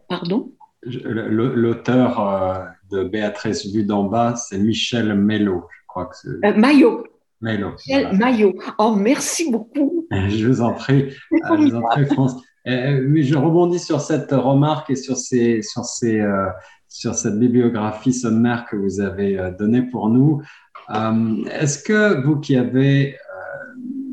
[0.07, 0.53] Pardon?
[0.83, 6.29] L'auteur euh, de Béatrice Vue d'en bas, c'est Michel Mello, je crois que c'est.
[6.29, 7.03] Euh, Maillot.
[7.41, 7.71] Mello.
[7.71, 8.53] Michel Maillot.
[8.77, 10.07] Oh, merci beaucoup.
[10.11, 12.35] Je vous en prie, je vous en prie, France.
[12.65, 16.21] Oui, je rebondis sur cette remarque et sur, ces, sur, ces,
[16.87, 20.41] sur cette bibliographie sommaire que vous avez donnée pour nous.
[20.89, 23.17] Est-ce que vous qui avez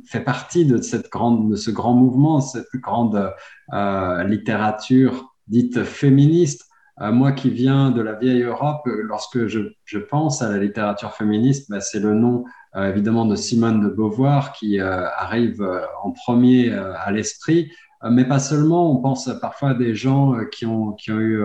[0.07, 3.33] fait partie de, cette grande, de ce grand mouvement, cette grande
[3.73, 6.67] euh, littérature dite féministe.
[7.01, 11.13] Euh, moi qui viens de la vieille Europe, lorsque je, je pense à la littérature
[11.13, 12.45] féministe, bah, c'est le nom
[12.77, 15.63] euh, évidemment de Simone de Beauvoir qui arrive
[16.03, 17.71] en premier à l'esprit,
[18.11, 21.43] mais pas seulement, on pense parfois à des gens qui ont, qui ont eu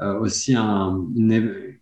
[0.00, 1.08] euh, aussi un,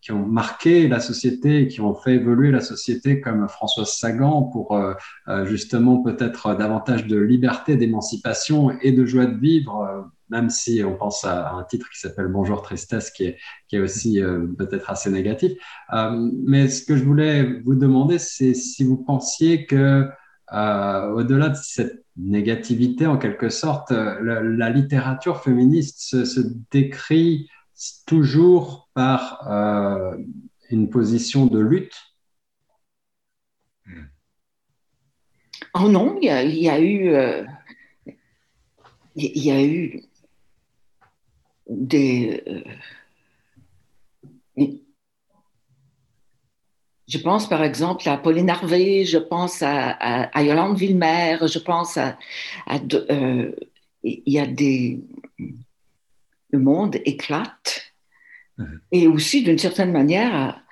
[0.00, 4.72] qui ont marqué la société, qui ont fait évoluer la société, comme Françoise Sagan, pour
[4.74, 4.94] euh,
[5.28, 10.96] euh, justement peut-être davantage de liberté, d'émancipation et de joie de vivre, même si on
[10.96, 14.20] pense à, un titre qui s'appelle Bonjour Tristesse, qui est, qui est aussi
[14.58, 15.52] peut-être assez négatif.
[16.44, 20.08] mais ce que je voulais vous demander, c'est si vous pensiez que
[20.52, 27.48] au-delà de cette négativité, en quelque sorte, la, littérature féministe se, décrit
[28.06, 30.16] toujours par euh,
[30.70, 31.94] une position de lutte?
[35.74, 36.54] Oh non, il y a, eu,
[39.14, 40.00] il y a eu euh,
[41.68, 42.42] des.
[44.58, 44.66] Euh,
[47.08, 52.18] je pense par exemple à Pauline Harvey, je pense à, Yolande Villemer, je pense à.
[54.02, 55.00] il y a des
[56.50, 57.92] le monde éclate.
[58.58, 58.80] Mhm.
[58.92, 60.62] Et aussi, d'une certaine manière,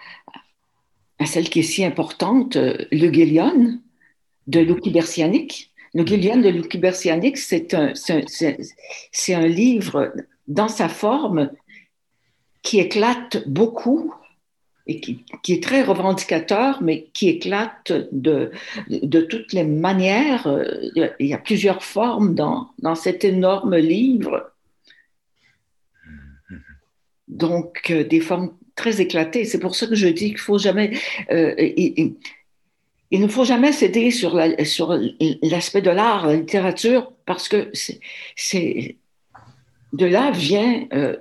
[1.19, 3.79] à, celle qui est si importante, le Guélion
[4.47, 5.73] de Lucky Bersianic.
[5.95, 6.03] Le.
[6.03, 10.13] Guélion de Lucky Bersianic, c'est un, c'est un livre
[10.49, 11.51] dans sa forme
[12.63, 14.15] qui éclate beaucoup
[14.87, 18.51] et qui, est très revendicateur, mais qui éclate de,
[18.89, 20.47] de toutes les manières.
[20.95, 24.55] Il y a plusieurs formes dans, dans cet énorme livre
[27.29, 29.45] donc euh, des formes très éclatées.
[29.45, 30.93] C'est pour ça que je dis qu'il faut jamais,
[31.31, 32.15] euh, il,
[33.13, 37.71] ne faut jamais céder sur l'aspect de l'art, la littérature, parce que
[38.37, 38.97] c'est
[39.95, 41.17] de là vient euh,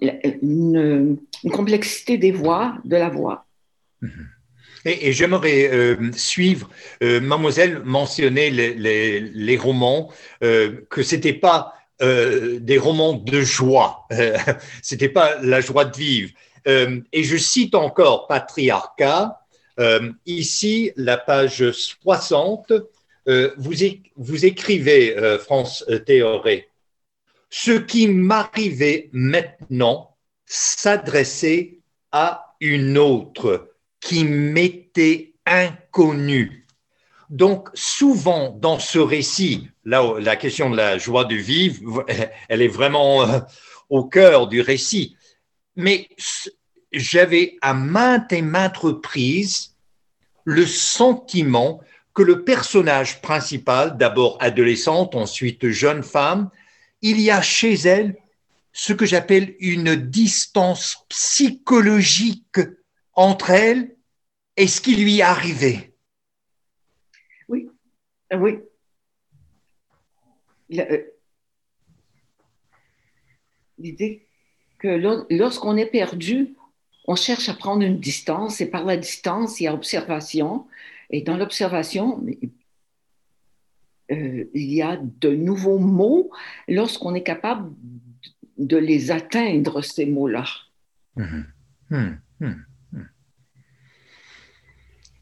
[0.00, 1.18] une,
[1.50, 3.46] complexité des voix, de la voix.
[4.84, 6.68] Et, j'aimerais suivre,
[7.00, 10.10] mademoiselle mentionnait les, romans,
[10.40, 14.06] que c'était pas euh, des romans de joie.
[14.12, 14.36] Euh,
[14.82, 16.32] C'était pas la joie de vivre.
[16.66, 19.38] Euh, et je cite encore Patriarcat.
[19.78, 22.72] Euh, ici, la page 60,
[23.56, 23.74] vous,
[24.16, 26.68] vous, écrivez, France Théoré,
[27.54, 31.78] ce qui m'arrivait maintenant s'adressait
[32.10, 36.62] à une autre qui m'était inconnue
[37.32, 42.04] donc, souvent dans ce récit, là, la question de la joie de vivre,
[42.50, 43.40] elle est vraiment euh,
[43.88, 45.16] au cœur du récit.
[45.74, 46.10] Mais
[46.92, 49.74] j'avais à maintes et maintes reprises
[50.44, 51.80] le sentiment
[52.12, 56.50] que le personnage principal, d'abord adolescente, ensuite jeune femme,
[57.02, 58.16] il y a chez elle
[58.72, 62.60] ce que j'appelle une distance psychologique
[63.12, 63.94] entre elle
[64.56, 65.92] et ce qui lui arrivait.
[68.32, 68.58] Euh, oui.
[70.78, 71.02] Euh,
[73.78, 74.26] l'idée
[74.78, 74.88] que
[75.30, 76.54] lorsqu'on est perdu,
[77.06, 80.66] on cherche à prendre une distance et par la distance, il y a observation.
[81.10, 82.24] Et dans l'observation,
[84.12, 86.30] euh, il y a de nouveaux mots
[86.68, 87.72] lorsqu'on est capable
[88.58, 90.44] de les atteindre, ces mots-là.
[91.16, 91.42] Mmh.
[91.90, 92.18] Mmh.
[92.40, 92.52] Mmh.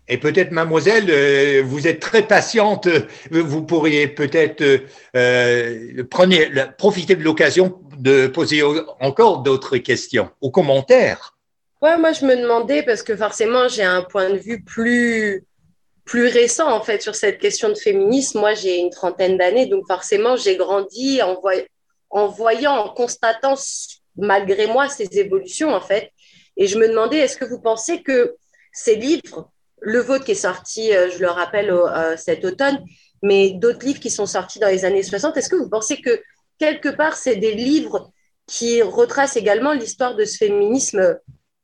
[0.09, 2.89] Et peut-être, mademoiselle, euh, vous êtes très patiente,
[3.31, 4.65] vous pourriez peut-être
[5.15, 6.05] euh,
[6.77, 8.63] profiter de l'occasion de poser
[9.01, 11.37] encore d'autres questions ou commentaires.
[11.81, 15.45] Ouais, moi je me demandais, parce que forcément j'ai un point de vue plus,
[16.11, 18.41] plus récent en fait sur cette question de féminisme.
[18.41, 23.55] Moi j'ai une trentaine d'années, donc forcément j'ai grandi en, voyant, en constatant
[24.17, 26.11] malgré moi ces évolutions en fait.
[26.57, 28.35] Et je me demandais, est-ce que vous pensez que
[28.73, 29.53] ces livres
[29.83, 32.85] le vôtre qui est sorti, euh, je le rappelle, euh, cet automne,
[33.23, 35.37] mais d'autres livres qui sont sortis dans les années 60.
[35.37, 36.21] Est-ce que vous pensez que
[36.59, 38.13] quelque part, c'est des livres
[38.47, 41.19] qui retracent également l'histoire de ce féminisme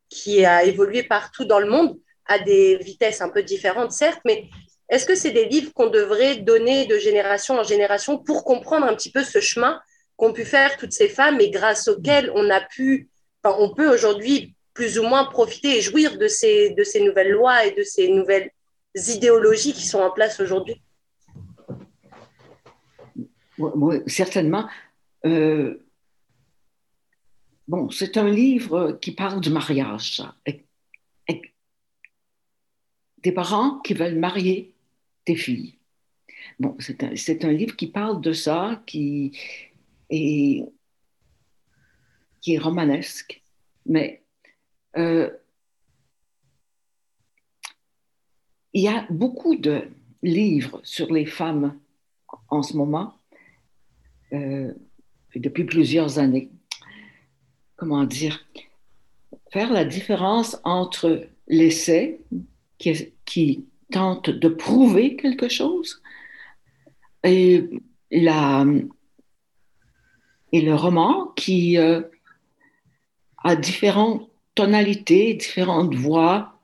[0.09, 4.49] qui a évolué partout dans le monde, à des vitesses un peu différentes, certes, mais
[4.89, 8.95] est-ce que c'est des livres qu'on devrait donner de génération en génération pour comprendre un
[8.95, 9.81] petit peu ce chemin
[10.17, 13.09] qu'ont pu faire toutes ces femmes et grâce auxquelles on a pu,
[13.45, 17.65] on peut aujourd'hui plus ou moins profiter et jouir de ces, de ces nouvelles lois
[17.65, 18.51] et de ces nouvelles
[18.95, 20.81] idéologies qui sont en place aujourd'hui?
[24.07, 24.69] Certainement.
[25.25, 25.83] Euh,
[27.67, 30.23] bon, c'est un livre qui parle du mariage.
[33.27, 34.73] Des parents qui veulent marier
[35.27, 35.75] des filles.
[36.61, 39.37] Bon, c'est un, un, livre qui parle de ça, qui
[40.11, 40.65] est,
[42.41, 43.43] qui est romanesque,
[43.85, 44.23] mais
[44.97, 45.29] euh,
[48.73, 49.89] il y a beaucoup de
[50.23, 51.77] livres sur les femmes
[52.49, 53.19] en ce moment,
[54.35, 54.73] euh,
[55.35, 56.49] depuis plusieurs années.
[57.75, 58.47] Comment dire?
[59.51, 62.21] Faire la différence entre l'essai
[62.79, 66.03] qui, tente de prouver quelque chose
[67.23, 67.71] et,
[68.11, 68.67] la,
[70.53, 72.03] et le roman qui euh,
[73.45, 76.57] a différentes tonalités, différentes voix,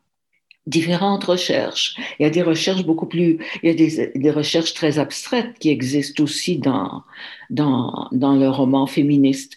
[0.67, 1.95] différentes recherches.
[2.19, 5.59] Il y a des recherches beaucoup plus, il y a des, des recherches très abstraites
[5.59, 7.05] qui existent aussi dans,
[7.51, 9.57] dans, dans le roman féministe.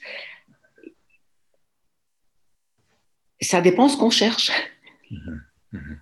[3.42, 4.52] Ça dépend ce qu'on cherche.
[5.12, 6.00] Mm-hmm.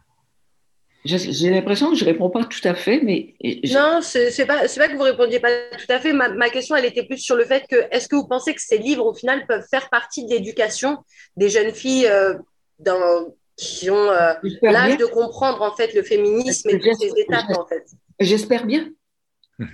[1.06, 3.36] J'ai l'impression que je ne réponds pas tout à fait, mais...
[3.74, 6.14] Non, ce n'est pas, pas que vous ne répondiez pas tout à fait.
[6.14, 8.62] Ma, ma, question, elle était plus sur le fait que, est-ce que vous pensez que
[8.62, 11.00] ces livres, au final, peuvent faire partie de l'éducation
[11.36, 12.36] des jeunes filles euh,
[12.80, 17.50] dans, qui ont euh, l'âge de comprendre, en fait, le féminisme et toutes ces étapes,
[17.50, 17.84] en fait?
[18.20, 18.90] J'espère bien.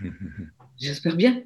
[0.80, 1.43] J'espère bien.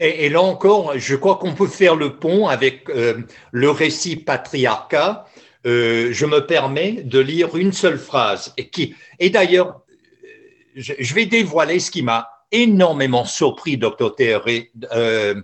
[0.00, 3.20] Et, et, là encore, je crois qu'on peut faire le pont avec euh,
[3.52, 5.26] le récit patriarcat
[5.66, 9.82] euh, je me permets de lire une seule phrase et qui, et d'ailleurs,
[10.74, 15.40] je, vais dévoiler ce qui m'a énormément surpris, docteur Théoré, euh,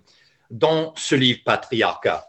[0.50, 2.26] dans ce livre Patriarcat.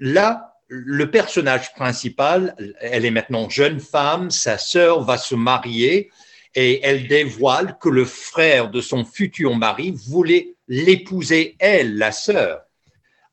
[0.00, 6.10] Là, le personnage principal, elle est maintenant jeune femme, sa sœur va se marier
[6.54, 12.62] et elle dévoile que le frère de son futur mari voulait l'épouser, elle, la sœur.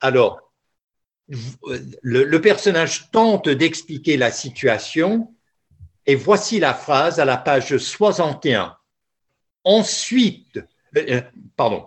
[0.01, 0.48] Alors,
[2.01, 5.33] le, personnage tente d'expliquer la situation
[6.05, 8.75] et voici la phrase à la page 61.
[9.63, 10.57] Ensuite,
[10.97, 11.21] euh, euh,
[11.55, 11.85] pardon,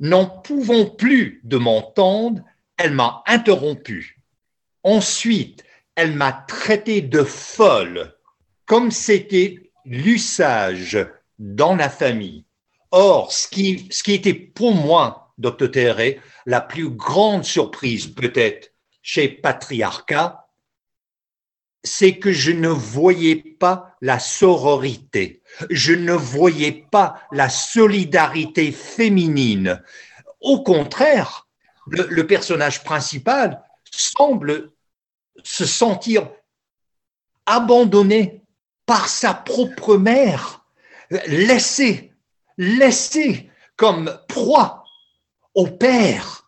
[0.00, 2.42] n'en pouvant plus de m'entendre,
[2.76, 4.20] elle m'a interrompu.
[4.82, 5.64] Ensuite,
[5.94, 8.16] elle m'a traité de folle,
[8.64, 11.06] comme c'était l'usage
[11.38, 12.44] dans la famille.
[12.90, 18.72] Or, ce qui, ce qui était pour moi, docteur Théré, la plus grande surprise peut-être,
[19.12, 20.46] chez Patriarcat,
[21.82, 29.82] c'est que je ne voyais pas la sororité, je ne voyais pas la solidarité féminine.
[30.40, 31.48] Au contraire,
[31.88, 34.70] le, personnage principal semble
[35.42, 36.30] se sentir
[37.46, 38.44] abandonné
[38.86, 40.64] par sa propre mère,
[41.26, 42.12] laissé,
[42.58, 44.84] laissé comme proie
[45.54, 46.39] au père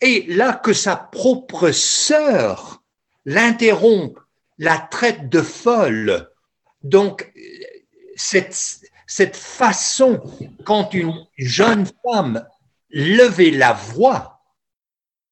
[0.00, 2.82] et là que sa propre sœur
[3.24, 4.16] l'interrompt,
[4.58, 6.30] la traite de folle.
[6.82, 7.32] Donc,
[8.16, 10.20] cette, cette façon,
[10.64, 12.46] quand une jeune femme
[12.90, 14.40] levait la voix,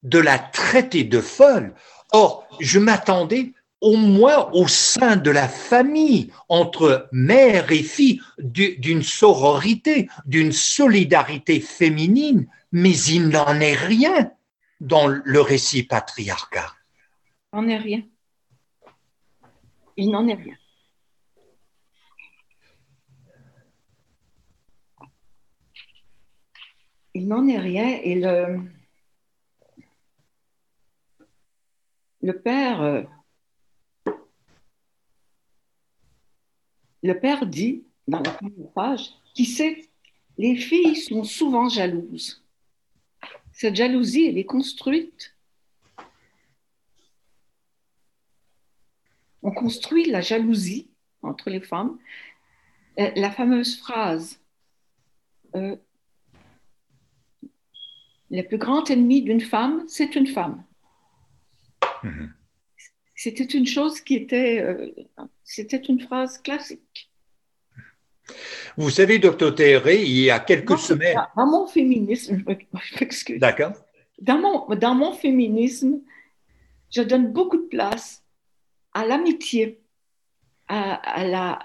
[0.03, 1.75] de la traiter de folle,
[2.13, 9.03] or, je m'attendais au moins au sein de la famille, entre mère et fille, d'une
[9.03, 14.31] sororité, d'une solidarité féminine, mais il n'en est rien
[14.81, 16.73] dans le récit patriarcat
[17.53, 18.03] Il n'en est rien.
[19.97, 20.57] Il n'en est rien.
[27.15, 28.61] Il n'en est rien et le,
[32.21, 33.03] le père euh,
[37.03, 39.89] le père dit dans la première page qui sait
[40.37, 42.46] les filles sont souvent jalouses
[43.57, 45.35] cette jalousie, elle est construite.
[49.43, 50.91] On construit la jalousie
[51.23, 51.99] entre les femmes.
[52.99, 54.39] Euh, la fameuse phrase
[55.55, 55.75] euh,
[58.31, 60.63] Le plus grand ennemi d'une femme, c'est une femme.
[62.03, 62.35] Mhm.
[63.15, 64.61] C'était une chose qui était.
[64.61, 64.93] Euh,
[65.45, 67.11] c'était une phrase classique.
[68.79, 71.17] Vous savez, docteur Théré, il y a quelques semaines.
[71.37, 73.41] Dans mon féminisme, je m'excuse.
[73.41, 73.73] D'accord.
[74.21, 76.01] Dans mon, dans mon féminisme,
[76.91, 78.23] je donne beaucoup de place
[78.93, 79.81] à l'amitié,
[80.69, 81.59] à, la,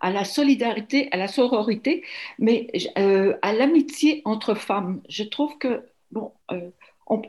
[0.00, 2.04] à la solidarité, à la sororité,
[2.38, 2.68] mais
[2.98, 5.00] euh, à l'amitié entre femmes.
[5.08, 6.70] Je trouve que, bon, euh,
[7.08, 7.22] on,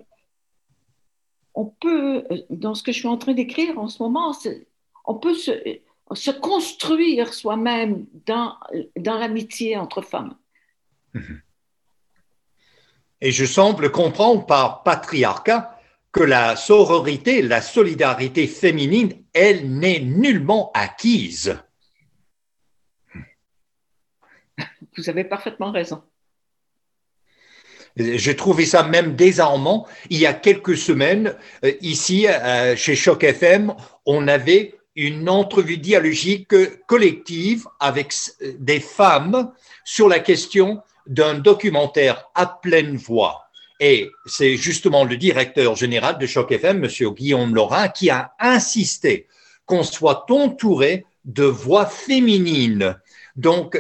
[1.55, 4.31] on peut, dans ce que je suis en train d'écrire en ce moment,
[5.05, 5.51] on peut se,
[6.13, 8.55] se construire soi-même dans,
[8.95, 10.35] dans l'amitié entre femmes.
[11.13, 11.41] Mhm.
[13.21, 15.79] Et je semble comprendre par patriarcat
[16.11, 21.57] que la sororité, la solidarité féminine, elle n'est nullement acquise.
[24.97, 26.03] Vous avez parfaitement raison.
[27.97, 29.87] J'ai trouvé ça même désarmant.
[30.09, 31.35] Il y a quelques semaines,
[31.65, 33.73] euh, ici, euh, chez Choc FM,
[34.05, 36.53] on avait une entrevue dialogique
[36.87, 38.13] collective avec
[38.59, 39.51] des femmes
[39.85, 43.43] sur la question d'un documentaire à pleine voix.
[43.79, 49.27] Et c'est justement le directeur général de Choc FM, Monsieur Guillaume Laurin, qui a insisté
[49.67, 52.99] qu'on soit entouré de voix féminines.
[53.35, 53.79] Donc,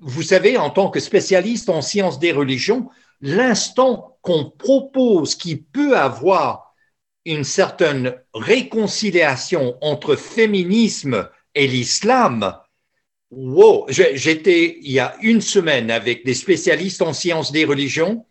[0.00, 2.88] vous savez, en tant que spécialiste en sciences des religions,
[3.20, 6.65] l'instant qu'on propose qui peut avoir
[7.32, 12.58] une certaine réconciliation entre féminisme et l'islam,
[13.30, 18.24] Wow, j'étais il y a une semaine avec des spécialistes en sciences des religions.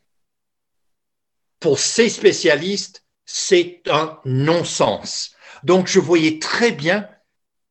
[1.59, 5.35] Pour ces spécialistes, c'est un non-sens.
[5.63, 7.09] Donc, je voyais très bien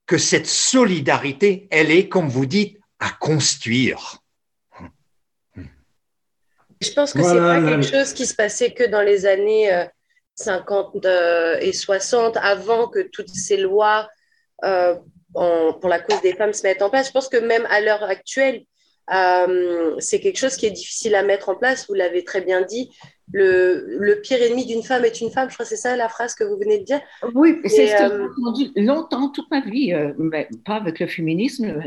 [0.06, 4.18] que cette solidarité, elle est, comme vous dites, à construire.
[6.80, 9.86] Je pense que c'est pas quelque chose qui se passait que dans les années
[10.36, 14.08] 50 euh, et 60, avant que toutes ces lois
[14.64, 14.94] euh,
[15.32, 17.08] pour la cause des femmes se mettent en place.
[17.08, 18.62] Je pense que même à l'heure actuelle,
[19.12, 21.86] euh, c'est quelque chose qui est difficile à mettre en place.
[21.88, 22.90] Vous l'avez très bien dit.
[23.32, 25.48] Le, le pire ennemi d'une femme est une femme.
[25.48, 27.00] Je crois que c'est ça la phrase que vous venez de dire.
[27.34, 31.06] Oui, c'est ce que euh, j'ai entendu longtemps, toute ma vie, mais pas avec le
[31.06, 31.82] féminisme.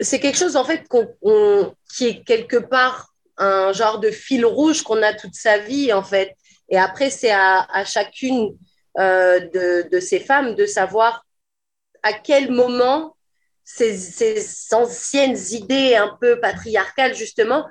[0.00, 0.84] C'est quelque chose en fait
[1.96, 6.02] qui est quelque part un genre de fil rouge qu'on a toute sa vie en
[6.02, 6.36] fait.
[6.68, 8.56] Et après, c'est à, chacune
[8.96, 11.24] de, de, ces femmes de savoir
[12.02, 13.14] à quel moment
[13.64, 17.66] ces, anciennes idées un peu patriarcales, justement,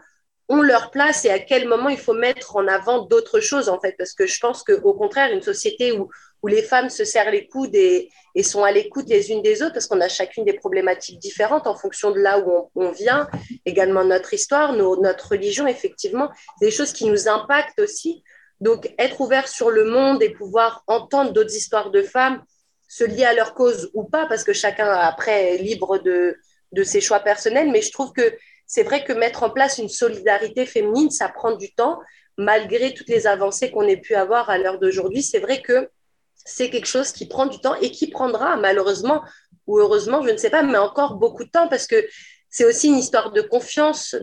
[0.50, 3.80] ont leur place et à quel moment il faut mettre en avant d'autres choses, en
[3.80, 3.96] fait.
[3.98, 6.10] Parce que je pense qu'au contraire, une société où,
[6.42, 8.10] où les femmes se serrent les coudes et,
[8.44, 11.76] sont à l'écoute les unes des autres, parce qu'on a chacune des problématiques différentes en
[11.76, 13.28] fonction de là où on, vient,
[13.66, 16.30] également notre histoire, notre religion, effectivement,
[16.60, 18.24] des choses qui nous impactent aussi.
[18.64, 22.42] Donc, être ouvert sur le monde et pouvoir entendre d'autres histoires de femmes,
[22.88, 26.38] se lier à leur cause ou pas, parce que chacun après est libre de,
[26.72, 28.34] de ses choix personnels, mais je trouve que
[28.66, 32.00] c'est vrai que mettre en place une solidarité féminine, ça prend du temps,
[32.38, 35.24] malgré toutes les avancées qu'on ait pu avoir à l'heure d'aujourd'hui.
[35.24, 35.90] C'est vrai que
[36.34, 39.24] c'est quelque chose qui prend du temps et qui prendra malheureusement
[39.68, 42.08] ou heureusement, je ne sais pas, mais encore beaucoup de temps parce que
[42.50, 44.16] c'est aussi une histoire de confiance,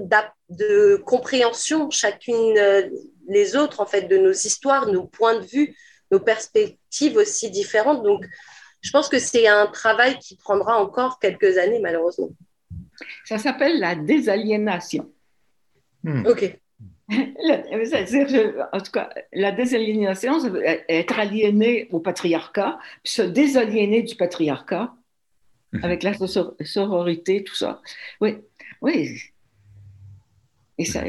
[0.49, 2.89] de compréhension chacune euh,
[3.31, 5.77] les autres en fait de nos histoires, nos points de vue,
[6.11, 8.03] nos perspectives aussi différentes.
[8.03, 8.27] Donc,
[8.83, 12.31] je pense que c'est un travail qui prendra encore quelques années, malheureusement.
[13.25, 15.11] Ça s'appelle la désaliénation.
[16.03, 16.27] Hmm.
[16.27, 16.59] OK.
[17.11, 20.39] en tout cas, la désaliénation,
[20.89, 24.95] être aliéné au patriarcat, se désaliéner du patriarcat
[25.73, 25.85] hmm.
[25.85, 26.15] avec la
[26.65, 27.81] sororité, tout ça.
[28.21, 28.39] Oui,
[28.81, 29.21] oui,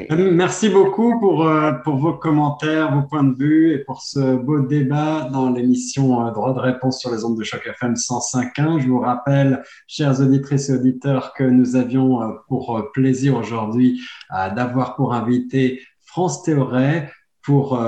[0.09, 4.59] Merci beaucoup pour, euh, pour vos commentaires, vos points de vue et pour ce beau
[4.59, 8.79] débat dans l'émission euh, Droit de réponse sur les ondes de choc FM 105.1.
[8.81, 14.01] Je vous rappelle, chers auditrices et auditeurs, que nous avions euh, pour plaisir aujourd'hui
[14.55, 17.11] d'avoir pour invité France Théoret
[17.43, 17.79] pour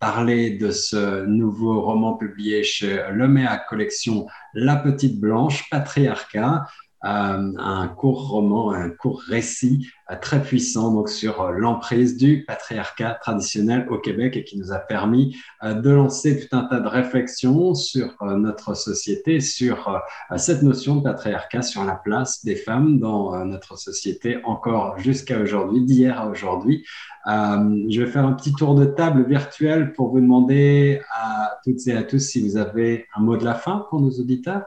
[0.00, 6.66] parler de ce nouveau roman publié chez Leméa Collection La Petite Blanche, Patriarcat.
[7.06, 13.14] Euh, un court roman, un court récit euh, très puissant sur euh, l'emprise du patriarcat
[13.22, 15.34] traditionnel au Québec et qui nous a permis
[15.64, 20.02] de lancer tout un tas de réflexions sur notre société, sur
[20.36, 25.82] cette notion de patriarcat, sur la place des femmes dans notre société encore jusqu'à aujourd'hui,
[25.82, 26.84] d'hier à aujourd'hui.
[27.26, 31.94] je vais faire un petit tour de table virtuel pour vous demander à toutes et
[31.94, 34.64] à tous si vous avez un mot de la fin pour nos auditeurs.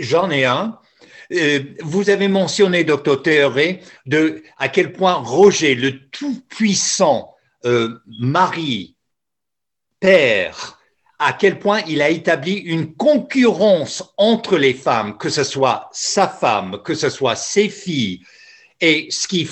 [0.00, 0.78] J'en ai un.
[1.32, 8.96] Euh, vous avez mentionné, docteur Théoré, de à quel point Roger, le tout-puissant euh, mari,
[10.00, 10.78] père,
[11.18, 16.28] à quel point il a établi une concurrence entre les femmes, que ce soit sa
[16.28, 18.22] femme, que ce soit ses filles.
[18.80, 19.48] Et ce qui,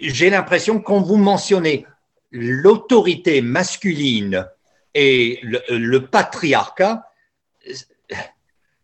[0.00, 1.86] j'ai l'impression quand vous mentionnez
[2.32, 4.46] l'autorité masculine
[4.92, 7.08] et le patriarcat,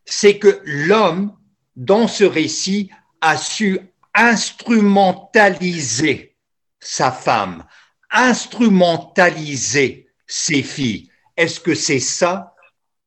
[0.05, 1.37] c'est que l'homme
[1.77, 2.91] dans ce récit,
[3.21, 3.79] a su
[4.15, 6.35] instrumentaliser
[6.79, 7.67] sa femme,
[8.11, 11.11] instrumentaliser ses filles.
[11.37, 12.55] Est-ce que c'est ça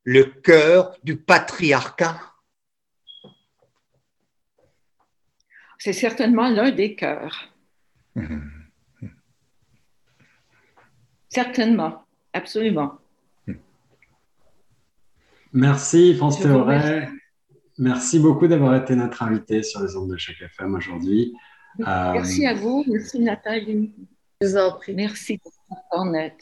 [0.03, 2.19] le cœur du patriarcat?
[5.77, 7.49] C'est certainement l'un des cœurs.
[11.29, 12.99] Certainement, absolument.
[15.51, 17.09] Merci, France Théoret.
[17.77, 21.33] Merci beaucoup d'avoir été notre invité sur les ondes de chaque FM aujourd'hui.
[21.79, 22.83] Merci à vous.
[22.87, 23.93] Merci Nathalie.
[24.41, 24.93] Je vous en prie.
[24.93, 25.51] Merci pour
[25.91, 26.33] ton aide.